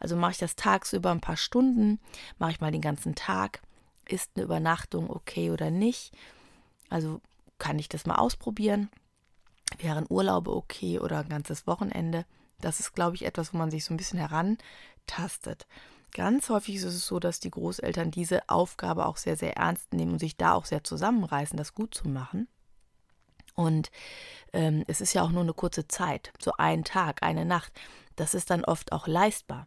Also 0.00 0.16
mache 0.16 0.32
ich 0.32 0.38
das 0.38 0.56
tagsüber 0.56 1.10
ein 1.10 1.20
paar 1.20 1.36
Stunden, 1.36 2.00
mache 2.38 2.52
ich 2.52 2.60
mal 2.60 2.72
den 2.72 2.80
ganzen 2.80 3.14
Tag, 3.14 3.60
ist 4.08 4.30
eine 4.34 4.44
Übernachtung 4.44 5.10
okay 5.10 5.50
oder 5.50 5.70
nicht? 5.70 6.12
Also 6.88 7.20
kann 7.58 7.78
ich 7.78 7.88
das 7.88 8.06
mal 8.06 8.16
ausprobieren? 8.16 8.90
Wären 9.78 10.06
Urlaube 10.08 10.54
okay 10.54 10.98
oder 10.98 11.20
ein 11.20 11.28
ganzes 11.28 11.66
Wochenende? 11.66 12.24
Das 12.60 12.80
ist, 12.80 12.94
glaube 12.94 13.14
ich, 13.14 13.24
etwas, 13.24 13.54
wo 13.54 13.58
man 13.58 13.70
sich 13.70 13.84
so 13.84 13.94
ein 13.94 13.96
bisschen 13.96 14.18
herantastet. 14.18 15.66
Ganz 16.12 16.48
häufig 16.48 16.76
ist 16.76 16.84
es 16.84 17.06
so, 17.06 17.20
dass 17.20 17.38
die 17.38 17.52
Großeltern 17.52 18.10
diese 18.10 18.48
Aufgabe 18.48 19.06
auch 19.06 19.16
sehr, 19.16 19.36
sehr 19.36 19.56
ernst 19.56 19.92
nehmen 19.92 20.12
und 20.12 20.18
sich 20.18 20.36
da 20.36 20.54
auch 20.54 20.64
sehr 20.64 20.82
zusammenreißen, 20.82 21.56
das 21.56 21.74
gut 21.74 21.94
zu 21.94 22.08
machen. 22.08 22.48
Und 23.54 23.90
ähm, 24.52 24.84
es 24.86 25.00
ist 25.00 25.14
ja 25.14 25.22
auch 25.22 25.30
nur 25.30 25.42
eine 25.42 25.54
kurze 25.54 25.88
Zeit, 25.88 26.32
so 26.40 26.52
ein 26.58 26.84
Tag, 26.84 27.22
eine 27.22 27.44
Nacht. 27.44 27.72
Das 28.16 28.34
ist 28.34 28.50
dann 28.50 28.64
oft 28.64 28.92
auch 28.92 29.06
leistbar. 29.06 29.66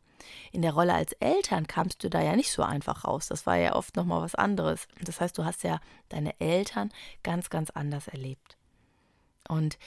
In 0.52 0.62
der 0.62 0.74
Rolle 0.74 0.94
als 0.94 1.14
Eltern 1.14 1.68
kamst 1.68 2.04
du 2.04 2.10
da 2.10 2.22
ja 2.22 2.36
nicht 2.36 2.52
so 2.52 2.64
einfach 2.64 3.04
raus. 3.06 3.28
Das 3.28 3.46
war 3.46 3.58
ja 3.58 3.76
oft 3.76 3.96
nochmal 3.96 4.22
was 4.22 4.36
anderes. 4.36 4.88
Das 5.02 5.20
heißt, 5.20 5.38
du 5.38 5.46
hast 5.46 5.64
ja 5.64 5.80
deine 6.10 6.40
Eltern 6.40 6.92
ganz, 7.24 7.50
ganz 7.50 7.70
anders 7.72 8.08
erlebt. 8.08 8.58
Und 9.48 9.78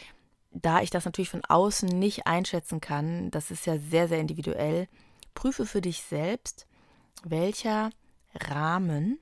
da 0.52 0.80
ich 0.80 0.90
das 0.90 1.04
natürlich 1.04 1.30
von 1.30 1.44
außen 1.44 1.88
nicht 1.88 2.26
einschätzen 2.26 2.80
kann, 2.80 3.30
das 3.30 3.50
ist 3.50 3.66
ja 3.66 3.78
sehr, 3.78 4.08
sehr 4.08 4.18
individuell, 4.18 4.88
prüfe 5.34 5.66
für 5.66 5.80
dich 5.80 6.02
selbst, 6.02 6.66
welcher 7.24 7.90
Rahmen 8.34 9.18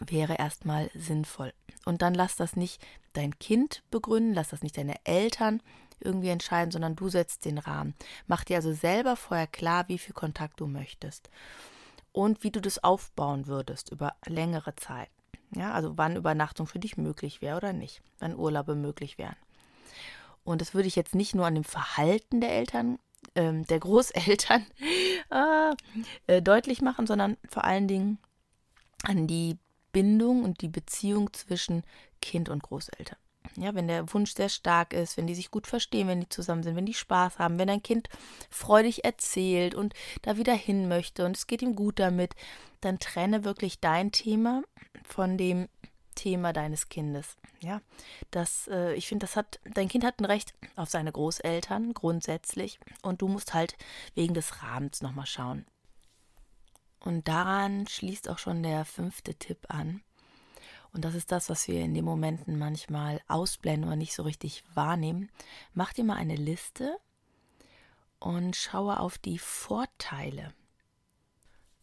wäre 0.00 0.34
erstmal 0.36 0.90
sinnvoll. 0.94 1.52
Und 1.88 2.02
dann 2.02 2.12
lass 2.12 2.36
das 2.36 2.54
nicht 2.54 2.84
dein 3.14 3.38
Kind 3.38 3.82
begründen, 3.90 4.34
lass 4.34 4.50
das 4.50 4.62
nicht 4.62 4.76
deine 4.76 4.96
Eltern 5.06 5.62
irgendwie 6.00 6.28
entscheiden, 6.28 6.70
sondern 6.70 6.96
du 6.96 7.08
setzt 7.08 7.46
den 7.46 7.56
Rahmen. 7.56 7.94
Mach 8.26 8.44
dir 8.44 8.56
also 8.56 8.74
selber 8.74 9.16
vorher 9.16 9.46
klar, 9.46 9.88
wie 9.88 9.96
viel 9.96 10.12
Kontakt 10.12 10.60
du 10.60 10.66
möchtest 10.66 11.30
und 12.12 12.44
wie 12.44 12.50
du 12.50 12.60
das 12.60 12.84
aufbauen 12.84 13.46
würdest 13.46 13.90
über 13.90 14.14
längere 14.26 14.76
Zeit. 14.76 15.08
Ja, 15.56 15.72
also 15.72 15.96
wann 15.96 16.16
Übernachtung 16.16 16.66
für 16.66 16.78
dich 16.78 16.98
möglich 16.98 17.40
wäre 17.40 17.56
oder 17.56 17.72
nicht, 17.72 18.02
wann 18.18 18.36
Urlaube 18.36 18.74
möglich 18.74 19.16
wären. 19.16 19.36
Und 20.44 20.60
das 20.60 20.74
würde 20.74 20.88
ich 20.88 20.96
jetzt 20.96 21.14
nicht 21.14 21.34
nur 21.34 21.46
an 21.46 21.54
dem 21.54 21.64
Verhalten 21.64 22.42
der 22.42 22.50
Eltern, 22.50 22.98
äh, 23.32 23.62
der 23.62 23.80
Großeltern 23.80 24.66
äh, 25.30 25.72
äh, 26.34 26.42
deutlich 26.42 26.82
machen, 26.82 27.06
sondern 27.06 27.38
vor 27.48 27.64
allen 27.64 27.88
Dingen 27.88 28.18
an 29.04 29.26
die 29.26 29.56
Bindung 29.98 30.44
und 30.44 30.60
die 30.60 30.68
Beziehung 30.68 31.32
zwischen 31.32 31.82
Kind 32.22 32.48
und 32.48 32.62
Großeltern. 32.62 33.18
Ja, 33.56 33.74
wenn 33.74 33.88
der 33.88 34.12
Wunsch 34.14 34.32
sehr 34.32 34.48
stark 34.48 34.92
ist, 34.92 35.16
wenn 35.16 35.26
die 35.26 35.34
sich 35.34 35.50
gut 35.50 35.66
verstehen, 35.66 36.06
wenn 36.06 36.20
die 36.20 36.28
zusammen 36.28 36.62
sind, 36.62 36.76
wenn 36.76 36.86
die 36.86 36.94
Spaß 36.94 37.40
haben, 37.40 37.58
wenn 37.58 37.68
ein 37.68 37.82
Kind 37.82 38.08
freudig 38.48 39.04
erzählt 39.04 39.74
und 39.74 39.94
da 40.22 40.36
wieder 40.36 40.54
hin 40.54 40.86
möchte 40.86 41.26
und 41.26 41.36
es 41.36 41.48
geht 41.48 41.62
ihm 41.62 41.74
gut 41.74 41.98
damit, 41.98 42.36
dann 42.80 43.00
trenne 43.00 43.42
wirklich 43.42 43.80
dein 43.80 44.12
Thema 44.12 44.62
von 45.02 45.36
dem 45.36 45.68
Thema 46.14 46.52
deines 46.52 46.88
Kindes. 46.88 47.36
Ja, 47.60 47.80
das, 48.30 48.68
äh, 48.68 48.94
ich 48.94 49.08
finde, 49.08 49.26
das 49.26 49.34
hat, 49.34 49.58
dein 49.74 49.88
Kind 49.88 50.04
hat 50.04 50.20
ein 50.20 50.26
Recht 50.26 50.54
auf 50.76 50.90
seine 50.90 51.10
Großeltern 51.10 51.92
grundsätzlich 51.92 52.78
und 53.02 53.20
du 53.20 53.26
musst 53.26 53.52
halt 53.52 53.76
wegen 54.14 54.34
des 54.34 54.62
Rahmens 54.62 55.02
nochmal 55.02 55.26
schauen. 55.26 55.66
Und 57.00 57.28
daran 57.28 57.86
schließt 57.86 58.28
auch 58.28 58.38
schon 58.38 58.62
der 58.62 58.84
fünfte 58.84 59.34
Tipp 59.34 59.66
an. 59.68 60.02
Und 60.92 61.04
das 61.04 61.14
ist 61.14 61.30
das, 61.32 61.48
was 61.48 61.68
wir 61.68 61.80
in 61.80 61.94
den 61.94 62.04
Momenten 62.04 62.58
manchmal 62.58 63.20
ausblenden 63.28 63.88
oder 63.88 63.96
nicht 63.96 64.14
so 64.14 64.22
richtig 64.22 64.64
wahrnehmen. 64.74 65.30
Mach 65.74 65.92
dir 65.92 66.04
mal 66.04 66.16
eine 66.16 66.36
Liste 66.36 66.98
und 68.18 68.56
schaue 68.56 68.98
auf 68.98 69.18
die 69.18 69.38
Vorteile. 69.38 70.52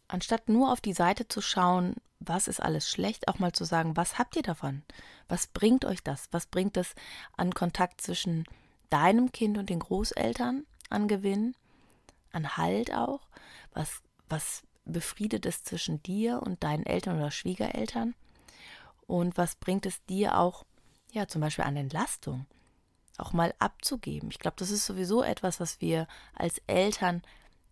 Anstatt 0.08 0.50
nur 0.50 0.72
auf 0.72 0.82
die 0.82 0.94
Seite 0.94 1.28
zu 1.28 1.42
schauen, 1.42 1.96
was 2.20 2.48
ist 2.48 2.62
alles 2.62 2.90
schlecht, 2.90 3.28
auch 3.28 3.40
mal 3.40 3.52
zu 3.52 3.64
sagen, 3.66 3.96
was 3.96 4.18
habt 4.18 4.36
ihr 4.36 4.44
davon? 4.44 4.84
Was 5.28 5.48
bringt 5.48 5.86
euch 5.86 6.04
das? 6.04 6.28
Was 6.32 6.46
bringt 6.46 6.78
es 6.78 6.96
an 7.38 7.54
Kontakt 7.54 8.02
zwischen 8.02 8.46
deinem 8.90 9.32
Kind 9.32 9.58
und 9.58 9.70
den 9.70 9.80
Großeltern 9.80 10.66
an 10.90 11.08
Gewinn, 11.08 11.56
an 12.32 12.58
Halt 12.58 12.94
auch? 12.94 13.22
Was, 13.74 14.02
was 14.30 14.64
befriedet 14.86 15.46
es 15.46 15.64
zwischen 15.64 16.02
dir 16.04 16.42
und 16.42 16.64
deinen 16.64 16.86
Eltern 16.86 17.18
oder 17.18 17.32
Schwiegereltern? 17.32 18.16
Und 19.08 19.38
was 19.38 19.56
bringt 19.56 19.86
es 19.86 20.04
dir 20.06 20.38
auch, 20.38 20.66
ja, 21.12 21.28
zum 21.28 21.42
Beispiel 21.42 21.66
an 21.66 21.76
Entlastung, 21.76 22.46
auch 23.18 23.34
mal 23.34 23.54
abzugeben? 23.60 24.30
Ich 24.32 24.40
glaube, 24.40 24.58
das 24.58 24.72
ist 24.72 24.86
sowieso 24.86 25.24
etwas, 25.24 25.60
was 25.60 25.82
wir 25.82 26.08
als 26.34 26.62
Eltern 26.68 27.22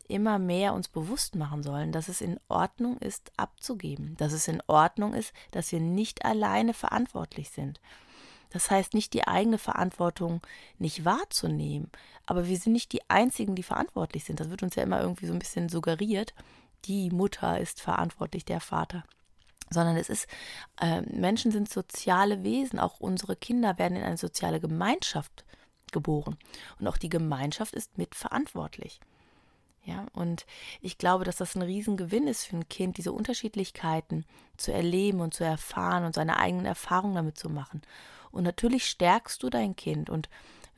immer 0.08 0.38
mehr 0.38 0.74
uns 0.74 0.90
bewusst 0.90 1.36
machen 1.36 1.64
sollen, 1.64 1.92
dass 1.92 2.10
es 2.10 2.22
in 2.22 2.40
Ordnung 2.50 2.98
ist, 2.98 3.32
abzugeben, 3.38 4.16
dass 4.18 4.34
es 4.34 4.48
in 4.48 4.62
Ordnung 4.68 5.14
ist, 5.14 5.34
dass 5.52 5.72
wir 5.72 5.80
nicht 5.80 6.26
alleine 6.26 6.74
verantwortlich 6.74 7.50
sind. 7.52 7.80
Das 8.50 8.70
heißt 8.70 8.94
nicht 8.94 9.14
die 9.14 9.28
eigene 9.28 9.58
Verantwortung 9.58 10.42
nicht 10.78 11.06
wahrzunehmen, 11.06 11.90
aber 12.28 12.48
wir 12.48 12.58
sind 12.58 12.74
nicht 12.74 12.92
die 12.92 13.10
Einzigen, 13.10 13.56
die 13.56 13.64
verantwortlich 13.64 14.26
sind. 14.26 14.40
Das 14.40 14.50
wird 14.50 14.62
uns 14.62 14.76
ja 14.76 14.84
immer 14.84 15.02
irgendwie 15.02 15.26
so 15.26 15.34
ein 15.34 15.40
bisschen 15.40 15.70
suggeriert 15.70 16.36
die 16.86 17.10
Mutter 17.10 17.60
ist 17.60 17.82
verantwortlich, 17.82 18.46
der 18.46 18.60
Vater 18.60 19.04
sondern 19.74 19.98
es 19.98 20.10
ist, 20.10 20.28
äh, 20.80 21.02
Menschen 21.02 21.52
sind 21.52 21.70
soziale 21.70 22.44
Wesen, 22.44 22.80
auch 22.80 23.00
unsere 23.00 23.36
Kinder 23.36 23.78
werden 23.78 23.98
in 23.98 24.04
eine 24.04 24.18
soziale 24.18 24.60
Gemeinschaft 24.60 25.44
geboren 25.92 26.38
und 26.80 26.88
auch 26.88 26.98
die 26.98 27.10
Gemeinschaft 27.10 27.74
ist 27.74 27.98
mitverantwortlich. 27.98 29.00
Ja, 29.86 30.06
und 30.14 30.46
ich 30.80 30.98
glaube, 30.98 31.26
dass 31.26 31.36
das 31.36 31.56
ein 31.56 31.62
Riesengewinn 31.62 32.26
ist 32.26 32.46
für 32.46 32.56
ein 32.56 32.70
Kind, 32.70 32.98
diese 32.98 33.12
Unterschiedlichkeiten 33.12 34.26
zu 34.56 34.72
erleben 34.72 35.20
und 35.20 35.34
zu 35.34 35.44
erfahren 35.44 36.06
und 36.06 36.16
seine 36.16 36.38
eigenen 36.38 36.66
Erfahrungen 36.66 37.16
damit 37.16 37.38
zu 37.38 37.50
machen. 37.50 37.82
Und 38.32 38.44
natürlich 38.44 38.86
stärkst 38.86 39.44
du 39.44 39.50
dein 39.50 39.76
Kind 39.76 40.10
und 40.10 40.30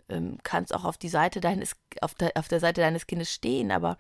ähm, 0.10 0.40
kannst 0.42 0.74
auch 0.74 0.86
auf 0.86 0.98
die 0.98 1.10
Seite 1.10 1.40
deines, 1.40 1.76
auf 2.02 2.16
der, 2.16 2.32
auf 2.36 2.48
der 2.48 2.60
Seite 2.60 2.82
deines 2.82 3.06
Kindes 3.06 3.32
stehen, 3.32 3.72
aber 3.72 4.00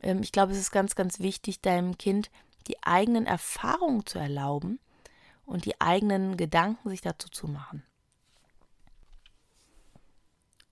ich 0.00 0.32
glaube, 0.32 0.52
es 0.52 0.58
ist 0.58 0.70
ganz, 0.70 0.94
ganz 0.94 1.20
wichtig, 1.20 1.60
deinem 1.60 1.98
Kind 1.98 2.30
die 2.68 2.82
eigenen 2.82 3.26
Erfahrungen 3.26 4.06
zu 4.06 4.18
erlauben 4.18 4.78
und 5.46 5.64
die 5.64 5.80
eigenen 5.80 6.36
Gedanken 6.36 6.88
sich 6.90 7.00
dazu 7.00 7.28
zu 7.28 7.48
machen. 7.48 7.82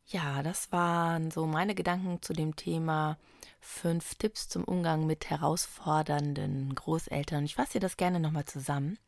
Ja, 0.09 0.43
das 0.43 0.71
waren 0.71 1.33
so 1.33 1.47
meine 1.47 1.75
Gedanken 1.75 2.23
zu 2.23 2.33
dem 2.33 2.55
Thema 2.55 3.19
fünf 3.61 4.15
Tipps 4.15 4.49
zum 4.49 4.63
Umgang 4.63 5.05
mit 5.05 5.29
herausfordernden 5.31 6.75
Großeltern. 6.77 7.45
Ich 7.45 7.57
fasse 7.57 7.75
dir 7.75 7.81
das 7.81 7.97
gerne 7.97 8.21
nochmal 8.21 8.45
zusammen. 8.45 8.99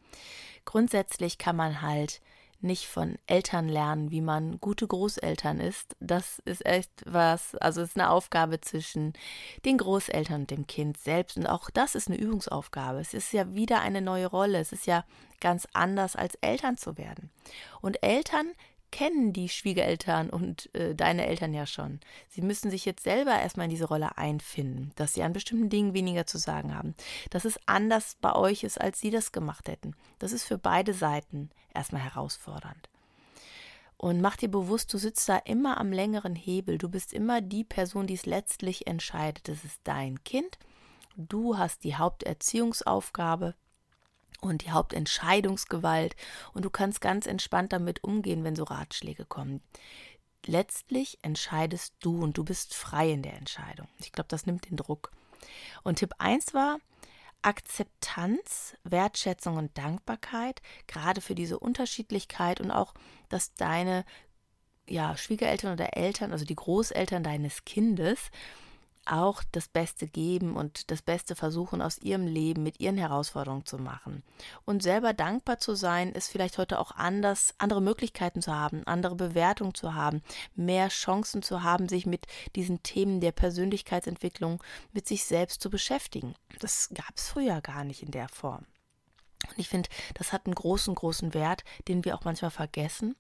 Grundsätzlich 0.65 1.39
kann 1.39 1.55
man 1.55 1.83
halt 1.83 2.21
nicht 2.61 2.89
von 2.89 3.17
Eltern 3.27 3.69
lernen, 3.69 4.11
wie 4.11 4.21
man 4.21 4.61
gute 4.61 4.87
Großeltern 4.87 5.61
ist. 5.61 5.97
Das 6.01 6.41
ist 6.45 6.67
echt 6.67 6.91
was, 7.07 7.55
also 7.57 7.81
es 7.81 7.91
ist 7.91 7.97
eine 7.97 8.11
Aufgabe 8.11 8.61
zwischen 8.61 9.13
den 9.65 9.79
Großeltern 9.79 10.43
und 10.43 10.51
dem 10.51 10.67
Kind 10.67 10.99
selbst. 10.99 11.37
Und 11.37 11.47
auch 11.47 11.71
das 11.71 11.95
ist 11.95 12.09
eine 12.09 12.19
Übungsaufgabe. 12.19 12.99
Es 12.99 13.15
ist 13.15 13.33
ja 13.33 13.55
wieder 13.55 13.81
eine 13.81 14.03
neue 14.03 14.27
Rolle. 14.27 14.59
Es 14.59 14.73
ist 14.73 14.87
ja 14.87 15.05
ganz 15.41 15.69
anders, 15.73 16.17
als 16.17 16.35
Eltern 16.37 16.77
zu 16.77 16.99
werden. 16.99 17.31
Und 17.81 18.03
Eltern 18.03 18.53
kennen 18.91 19.33
die 19.33 19.49
Schwiegereltern 19.49 20.31
und 20.31 20.75
äh, 20.75 20.95
deine 20.95 21.27
Eltern 21.27 21.55
ja 21.55 21.67
schon. 21.67 22.01
Sie 22.29 22.43
müssen 22.43 22.71
sich 22.71 22.85
jetzt 22.85 23.05
selber 23.05 23.33
erstmal 23.33 23.65
in 23.65 23.71
diese 23.71 23.87
Rolle 23.87 24.17
einfinden, 24.19 24.93
dass 24.97 25.15
sie 25.15 25.23
an 25.23 25.33
bestimmten 25.33 25.69
Dingen 25.69 25.95
weniger 25.95 26.27
zu 26.27 26.39
sagen 26.39 26.75
haben. 26.75 26.95
Dass 27.31 27.45
es 27.45 27.59
anders 27.67 28.17
bei 28.21 28.35
euch 28.35 28.65
ist, 28.65 28.81
als 28.81 29.01
sie 29.01 29.11
das 29.11 29.33
gemacht 29.33 29.69
hätten. 29.69 29.95
Das 30.19 30.33
ist 30.33 30.45
für 30.45 30.59
beide 30.59 30.95
Seiten 30.95 31.51
erstmal 31.75 32.03
herausfordernd. 32.03 32.89
Und 33.97 34.21
mach 34.21 34.37
dir 34.37 34.49
bewusst, 34.49 34.95
du 34.95 34.99
sitzt 34.99 35.29
da 35.29 35.39
immer 35.39 35.79
am 35.79 35.93
längeren 35.93 36.37
Hebel. 36.37 36.79
Du 36.79 36.89
bist 36.89 37.13
immer 37.13 37.41
die 37.41 37.65
Person, 37.65 38.07
die 38.07 38.15
es 38.15 38.27
letztlich 38.27 38.87
entscheidet. 38.87 39.49
Das 39.49 39.65
ist 39.65 39.81
dein 39.83 40.23
Kind. 40.23 40.59
Du 41.17 41.59
hast 41.59 41.83
die 41.83 41.97
Haupterziehungsaufgabe 41.97 43.57
und 44.41 44.65
die 44.65 44.71
Hauptentscheidungsgewalt 44.71 46.17
und 46.55 46.65
du 46.65 46.71
kannst 46.71 47.01
ganz 47.01 47.27
entspannt 47.27 47.73
damit 47.73 48.05
umgehen, 48.05 48.45
wenn 48.45 48.57
so 48.57 48.65
Ratschläge 48.65 49.25
kommen. 49.25 49.63
Letztlich 50.47 51.19
entscheidest 51.23 51.95
du 52.01 52.23
und 52.23 52.39
du 52.39 52.45
bist 52.45 52.75
frei 52.75 53.11
in 53.11 53.23
der 53.23 53.35
Entscheidung. 53.35 53.89
Ich 53.99 54.13
glaube, 54.13 54.29
das 54.29 54.47
nimmt 54.47 54.71
den 54.71 54.77
Druck. 54.77 55.11
Und 55.83 55.97
Tipp 55.97 56.15
1 56.19 56.55
war 56.55 56.79
Akzeptanz, 57.43 58.77
Wertschätzung 58.85 59.57
und 59.57 59.77
Dankbarkeit, 59.79 60.61
gerade 60.87 61.21
für 61.21 61.35
diese 61.35 61.59
Unterschiedlichkeit 61.59 62.61
und 62.61 62.71
auch, 62.71 62.95
dass 63.29 63.55
deine 63.55 64.05
ja, 64.89 65.17
Schwiegereltern 65.17 65.73
oder 65.73 65.97
Eltern, 65.97 66.33
also 66.33 66.45
die 66.45 66.57
Großeltern 66.57 67.23
deines 67.23 67.65
Kindes, 67.65 68.31
auch 69.11 69.43
das 69.53 69.69
Beste 69.69 70.07
geben 70.07 70.57
und 70.57 70.91
das 70.91 71.03
Beste 71.03 71.35
versuchen 71.35 71.83
aus 71.83 71.99
ihrem 71.99 72.27
Leben 72.27 72.63
mit 72.63 72.81
ihren 72.81 72.99
Herausforderungen 72.99 73.65
zu 73.65 73.79
machen. 73.79 74.23
Und 74.65 74.83
selber 74.83 75.13
dankbar 75.13 75.59
zu 75.59 75.75
sein, 75.75 76.13
ist 76.13 76.31
vielleicht 76.31 76.59
heute 76.59 76.79
auch 76.79 76.93
anders, 76.93 77.55
andere 77.59 77.81
Möglichkeiten 77.81 78.43
zu 78.43 78.55
haben, 78.55 78.87
andere 78.87 79.15
Bewertungen 79.15 79.75
zu 79.75 79.95
haben, 79.95 80.23
mehr 80.55 80.89
Chancen 80.89 81.43
zu 81.43 81.63
haben, 81.63 81.89
sich 81.89 82.07
mit 82.07 82.27
diesen 82.57 82.83
Themen 82.83 83.21
der 83.21 83.33
Persönlichkeitsentwicklung 83.33 84.63
mit 84.93 85.09
sich 85.09 85.25
selbst 85.25 85.63
zu 85.63 85.71
beschäftigen. 85.71 86.35
Das 86.61 86.91
gab 86.95 87.17
es 87.17 87.29
früher 87.29 87.61
gar 87.61 87.85
nicht 87.85 88.03
in 88.03 88.11
der 88.11 88.29
Form. 88.29 88.67
Und 89.49 89.59
ich 89.59 89.69
finde, 89.69 89.89
das 90.15 90.33
hat 90.33 90.47
einen 90.47 90.55
großen, 90.55 90.95
großen 90.95 91.35
Wert, 91.35 91.65
den 91.87 92.05
wir 92.05 92.15
auch 92.15 92.25
manchmal 92.25 92.51
vergessen. 92.51 93.17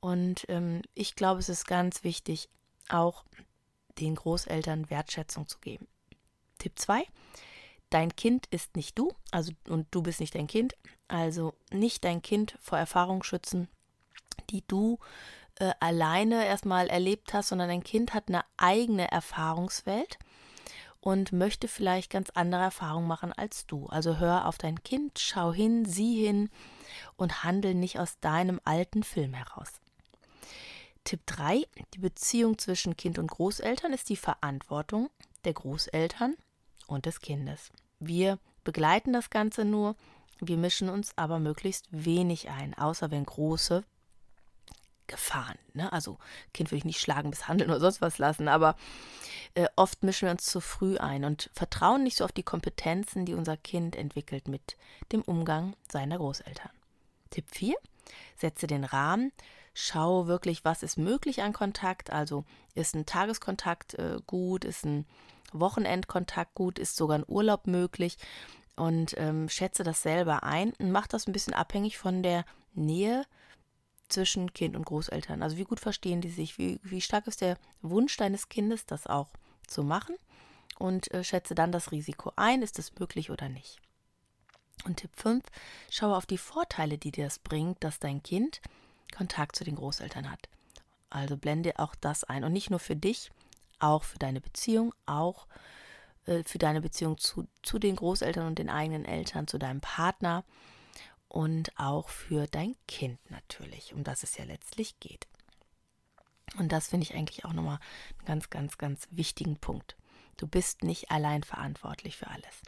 Und 0.00 0.44
ähm, 0.48 0.82
ich 0.94 1.16
glaube, 1.16 1.40
es 1.40 1.48
ist 1.48 1.66
ganz 1.66 2.04
wichtig, 2.04 2.48
auch 2.88 3.24
den 3.98 4.14
Großeltern 4.14 4.90
Wertschätzung 4.90 5.48
zu 5.48 5.58
geben. 5.58 5.86
Tipp 6.58 6.78
2. 6.78 7.04
Dein 7.90 8.14
Kind 8.16 8.46
ist 8.46 8.76
nicht 8.76 8.98
du, 8.98 9.12
also 9.30 9.52
und 9.68 9.86
du 9.90 10.02
bist 10.02 10.20
nicht 10.20 10.34
dein 10.34 10.46
Kind, 10.46 10.74
also 11.08 11.54
nicht 11.70 12.04
dein 12.04 12.22
Kind 12.22 12.58
vor 12.60 12.78
Erfahrungen 12.78 13.22
schützen, 13.22 13.68
die 14.50 14.64
du 14.66 14.98
äh, 15.56 15.72
alleine 15.80 16.46
erstmal 16.46 16.88
erlebt 16.88 17.34
hast, 17.34 17.48
sondern 17.48 17.68
dein 17.68 17.84
Kind 17.84 18.14
hat 18.14 18.28
eine 18.28 18.44
eigene 18.56 19.10
Erfahrungswelt 19.10 20.18
und 21.00 21.32
möchte 21.32 21.68
vielleicht 21.68 22.10
ganz 22.10 22.30
andere 22.30 22.62
Erfahrungen 22.62 23.06
machen 23.06 23.32
als 23.32 23.66
du. 23.66 23.86
Also 23.86 24.18
hör 24.18 24.48
auf 24.48 24.58
dein 24.58 24.82
Kind, 24.82 25.18
schau 25.18 25.52
hin, 25.52 25.84
sieh 25.84 26.24
hin 26.24 26.50
und 27.16 27.44
handel 27.44 27.74
nicht 27.74 27.98
aus 27.98 28.18
deinem 28.20 28.60
alten 28.64 29.02
Film 29.02 29.34
heraus. 29.34 29.70
Tipp 31.04 31.20
3. 31.26 31.66
Die 31.92 31.98
Beziehung 31.98 32.58
zwischen 32.58 32.96
Kind 32.96 33.18
und 33.18 33.30
Großeltern 33.30 33.92
ist 33.92 34.08
die 34.08 34.16
Verantwortung 34.16 35.10
der 35.44 35.52
Großeltern 35.52 36.36
und 36.86 37.06
des 37.06 37.20
Kindes. 37.20 37.70
Wir 38.00 38.38
begleiten 38.64 39.12
das 39.12 39.30
Ganze 39.30 39.64
nur, 39.64 39.96
wir 40.40 40.56
mischen 40.56 40.88
uns 40.88 41.12
aber 41.16 41.38
möglichst 41.38 41.86
wenig 41.90 42.48
ein, 42.48 42.74
außer 42.74 43.10
wenn 43.10 43.24
große 43.24 43.84
Gefahren, 45.06 45.58
ne? 45.74 45.92
also 45.92 46.18
Kind 46.54 46.70
will 46.70 46.78
ich 46.78 46.86
nicht 46.86 47.00
schlagen, 47.00 47.28
misshandeln 47.28 47.70
oder 47.70 47.80
sonst 47.80 48.00
was 48.00 48.16
lassen, 48.16 48.48
aber 48.48 48.74
äh, 49.54 49.68
oft 49.76 50.02
mischen 50.02 50.26
wir 50.26 50.32
uns 50.32 50.46
zu 50.46 50.62
früh 50.62 50.96
ein 50.96 51.26
und 51.26 51.50
vertrauen 51.52 52.02
nicht 52.02 52.16
so 52.16 52.24
auf 52.24 52.32
die 52.32 52.42
Kompetenzen, 52.42 53.26
die 53.26 53.34
unser 53.34 53.58
Kind 53.58 53.96
entwickelt 53.96 54.48
mit 54.48 54.78
dem 55.12 55.20
Umgang 55.20 55.76
seiner 55.92 56.16
Großeltern. 56.16 56.70
Tipp 57.28 57.44
4. 57.50 57.74
Setze 58.36 58.66
den 58.66 58.84
Rahmen 58.84 59.30
schau 59.74 60.26
wirklich, 60.26 60.64
was 60.64 60.82
ist 60.82 60.96
möglich 60.96 61.42
an 61.42 61.52
Kontakt. 61.52 62.10
Also 62.10 62.44
ist 62.74 62.94
ein 62.94 63.06
Tageskontakt 63.06 63.94
äh, 63.94 64.20
gut, 64.26 64.64
ist 64.64 64.86
ein 64.86 65.06
Wochenendkontakt 65.52 66.54
gut, 66.54 66.78
ist 66.78 66.96
sogar 66.96 67.18
ein 67.18 67.24
Urlaub 67.26 67.66
möglich 67.66 68.16
und 68.76 69.14
ähm, 69.18 69.48
schätze 69.48 69.84
das 69.84 70.02
selber 70.02 70.42
ein 70.42 70.72
und 70.78 70.90
mach 70.90 71.06
das 71.06 71.26
ein 71.26 71.32
bisschen 71.32 71.54
abhängig 71.54 71.98
von 71.98 72.22
der 72.22 72.44
Nähe 72.72 73.24
zwischen 74.08 74.52
Kind 74.52 74.76
und 74.76 74.86
Großeltern. 74.86 75.42
Also 75.42 75.56
wie 75.56 75.64
gut 75.64 75.80
verstehen 75.80 76.20
die 76.20 76.30
sich, 76.30 76.58
wie, 76.58 76.80
wie 76.82 77.00
stark 77.00 77.26
ist 77.26 77.40
der 77.40 77.56
Wunsch 77.82 78.16
deines 78.16 78.48
Kindes, 78.48 78.86
das 78.86 79.06
auch 79.06 79.28
zu 79.66 79.82
machen 79.82 80.16
und 80.78 81.12
äh, 81.12 81.24
schätze 81.24 81.54
dann 81.54 81.72
das 81.72 81.92
Risiko 81.92 82.32
ein, 82.36 82.62
ist 82.62 82.78
es 82.78 82.94
möglich 82.98 83.30
oder 83.30 83.48
nicht. 83.48 83.80
Und 84.84 84.98
Tipp 84.98 85.10
5, 85.14 85.44
schaue 85.90 86.16
auf 86.16 86.26
die 86.26 86.38
Vorteile, 86.38 86.98
die 86.98 87.12
dir 87.12 87.24
das 87.24 87.38
bringt, 87.38 87.82
dass 87.82 87.98
dein 88.00 88.22
Kind 88.22 88.60
Kontakt 89.12 89.56
zu 89.56 89.64
den 89.64 89.76
Großeltern 89.76 90.30
hat. 90.30 90.48
Also 91.10 91.36
blende 91.36 91.78
auch 91.78 91.94
das 91.94 92.24
ein. 92.24 92.44
Und 92.44 92.52
nicht 92.52 92.70
nur 92.70 92.80
für 92.80 92.96
dich, 92.96 93.30
auch 93.78 94.02
für 94.04 94.18
deine 94.18 94.40
Beziehung, 94.40 94.94
auch 95.06 95.46
äh, 96.26 96.42
für 96.44 96.58
deine 96.58 96.80
Beziehung 96.80 97.18
zu, 97.18 97.46
zu 97.62 97.78
den 97.78 97.96
Großeltern 97.96 98.46
und 98.46 98.58
den 98.58 98.70
eigenen 98.70 99.04
Eltern, 99.04 99.46
zu 99.46 99.58
deinem 99.58 99.80
Partner 99.80 100.44
und 101.28 101.72
auch 101.78 102.08
für 102.08 102.46
dein 102.46 102.76
Kind 102.86 103.18
natürlich, 103.30 103.94
um 103.94 104.04
das 104.04 104.22
es 104.22 104.36
ja 104.36 104.44
letztlich 104.44 104.98
geht. 105.00 105.26
Und 106.58 106.70
das 106.70 106.88
finde 106.88 107.04
ich 107.04 107.14
eigentlich 107.14 107.44
auch 107.44 107.52
nochmal 107.52 107.78
einen 108.18 108.26
ganz, 108.26 108.50
ganz, 108.50 108.78
ganz 108.78 109.08
wichtigen 109.10 109.56
Punkt. 109.56 109.96
Du 110.36 110.46
bist 110.46 110.82
nicht 110.82 111.10
allein 111.10 111.42
verantwortlich 111.42 112.16
für 112.16 112.28
alles. 112.28 112.62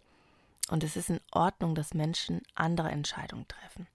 Und 0.68 0.82
es 0.82 0.96
ist 0.96 1.10
in 1.10 1.20
Ordnung, 1.30 1.74
dass 1.74 1.94
Menschen 1.94 2.42
andere 2.54 2.90
Entscheidungen 2.90 3.46
treffen. 3.46 3.86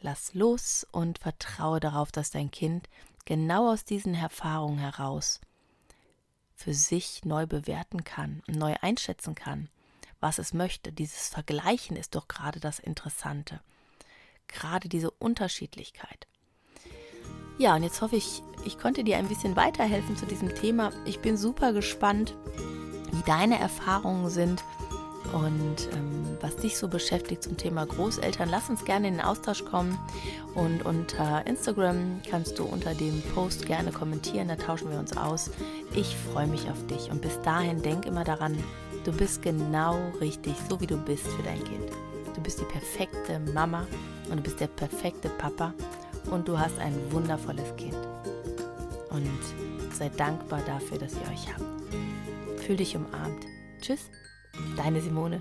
Lass 0.00 0.34
los 0.34 0.86
und 0.92 1.18
vertraue 1.18 1.80
darauf, 1.80 2.12
dass 2.12 2.30
dein 2.30 2.50
Kind 2.50 2.88
genau 3.24 3.72
aus 3.72 3.84
diesen 3.84 4.14
Erfahrungen 4.14 4.78
heraus 4.78 5.40
für 6.54 6.74
sich 6.74 7.24
neu 7.24 7.46
bewerten 7.46 8.04
kann, 8.04 8.42
neu 8.46 8.74
einschätzen 8.80 9.34
kann, 9.34 9.68
was 10.20 10.38
es 10.38 10.54
möchte. 10.54 10.92
Dieses 10.92 11.28
Vergleichen 11.28 11.96
ist 11.96 12.14
doch 12.14 12.26
gerade 12.26 12.58
das 12.60 12.78
Interessante. 12.78 13.60
Gerade 14.48 14.88
diese 14.88 15.10
Unterschiedlichkeit. 15.10 16.26
Ja, 17.58 17.74
und 17.74 17.82
jetzt 17.82 18.00
hoffe 18.02 18.16
ich, 18.16 18.42
ich 18.64 18.78
konnte 18.78 19.02
dir 19.02 19.18
ein 19.18 19.28
bisschen 19.28 19.56
weiterhelfen 19.56 20.16
zu 20.16 20.26
diesem 20.26 20.54
Thema. 20.54 20.92
Ich 21.04 21.20
bin 21.20 21.36
super 21.36 21.72
gespannt, 21.72 22.36
wie 23.12 23.22
deine 23.22 23.58
Erfahrungen 23.58 24.30
sind 24.30 24.64
und 25.32 25.88
ähm, 25.92 26.36
was 26.40 26.56
dich 26.56 26.78
so 26.78 26.88
beschäftigt 26.88 27.42
zum 27.42 27.56
Thema 27.56 27.86
Großeltern. 27.86 28.48
Lass 28.50 28.68
uns 28.68 28.84
gerne 28.84 29.08
in 29.08 29.14
den 29.14 29.24
Austausch 29.24 29.64
kommen 29.64 29.98
und 30.54 30.84
unter 30.84 31.46
Instagram 31.46 32.20
kannst 32.28 32.58
du 32.58 32.64
unter 32.64 32.94
dem 32.94 33.22
Post 33.34 33.66
gerne 33.66 33.92
kommentieren, 33.92 34.48
da 34.48 34.56
tauschen 34.56 34.90
wir 34.90 34.98
uns 34.98 35.16
aus. 35.16 35.50
Ich 35.94 36.16
freue 36.32 36.46
mich 36.46 36.70
auf 36.70 36.86
dich 36.86 37.10
und 37.10 37.22
bis 37.22 37.40
dahin 37.42 37.82
denk 37.82 38.06
immer 38.06 38.24
daran, 38.24 38.56
du 39.04 39.12
bist 39.12 39.42
genau 39.42 39.98
richtig, 40.20 40.54
so 40.68 40.80
wie 40.80 40.86
du 40.86 40.96
bist 40.96 41.26
für 41.26 41.42
dein 41.42 41.62
Kind. 41.64 41.90
Du 42.34 42.40
bist 42.42 42.60
die 42.60 42.64
perfekte 42.64 43.40
Mama 43.52 43.86
und 44.30 44.38
du 44.38 44.42
bist 44.42 44.60
der 44.60 44.68
perfekte 44.68 45.28
Papa 45.30 45.74
und 46.30 46.46
du 46.46 46.58
hast 46.58 46.78
ein 46.78 46.94
wundervolles 47.10 47.74
Kind. 47.76 47.96
Und 49.10 49.40
sei 49.92 50.10
dankbar 50.10 50.60
dafür, 50.66 50.98
dass 50.98 51.14
ihr 51.14 51.32
euch 51.32 51.52
habt. 51.52 52.62
Fühl 52.62 52.76
dich 52.76 52.94
umarmt. 52.94 53.46
Tschüss. 53.80 54.10
Deine 54.76 55.00
Simone. 55.00 55.40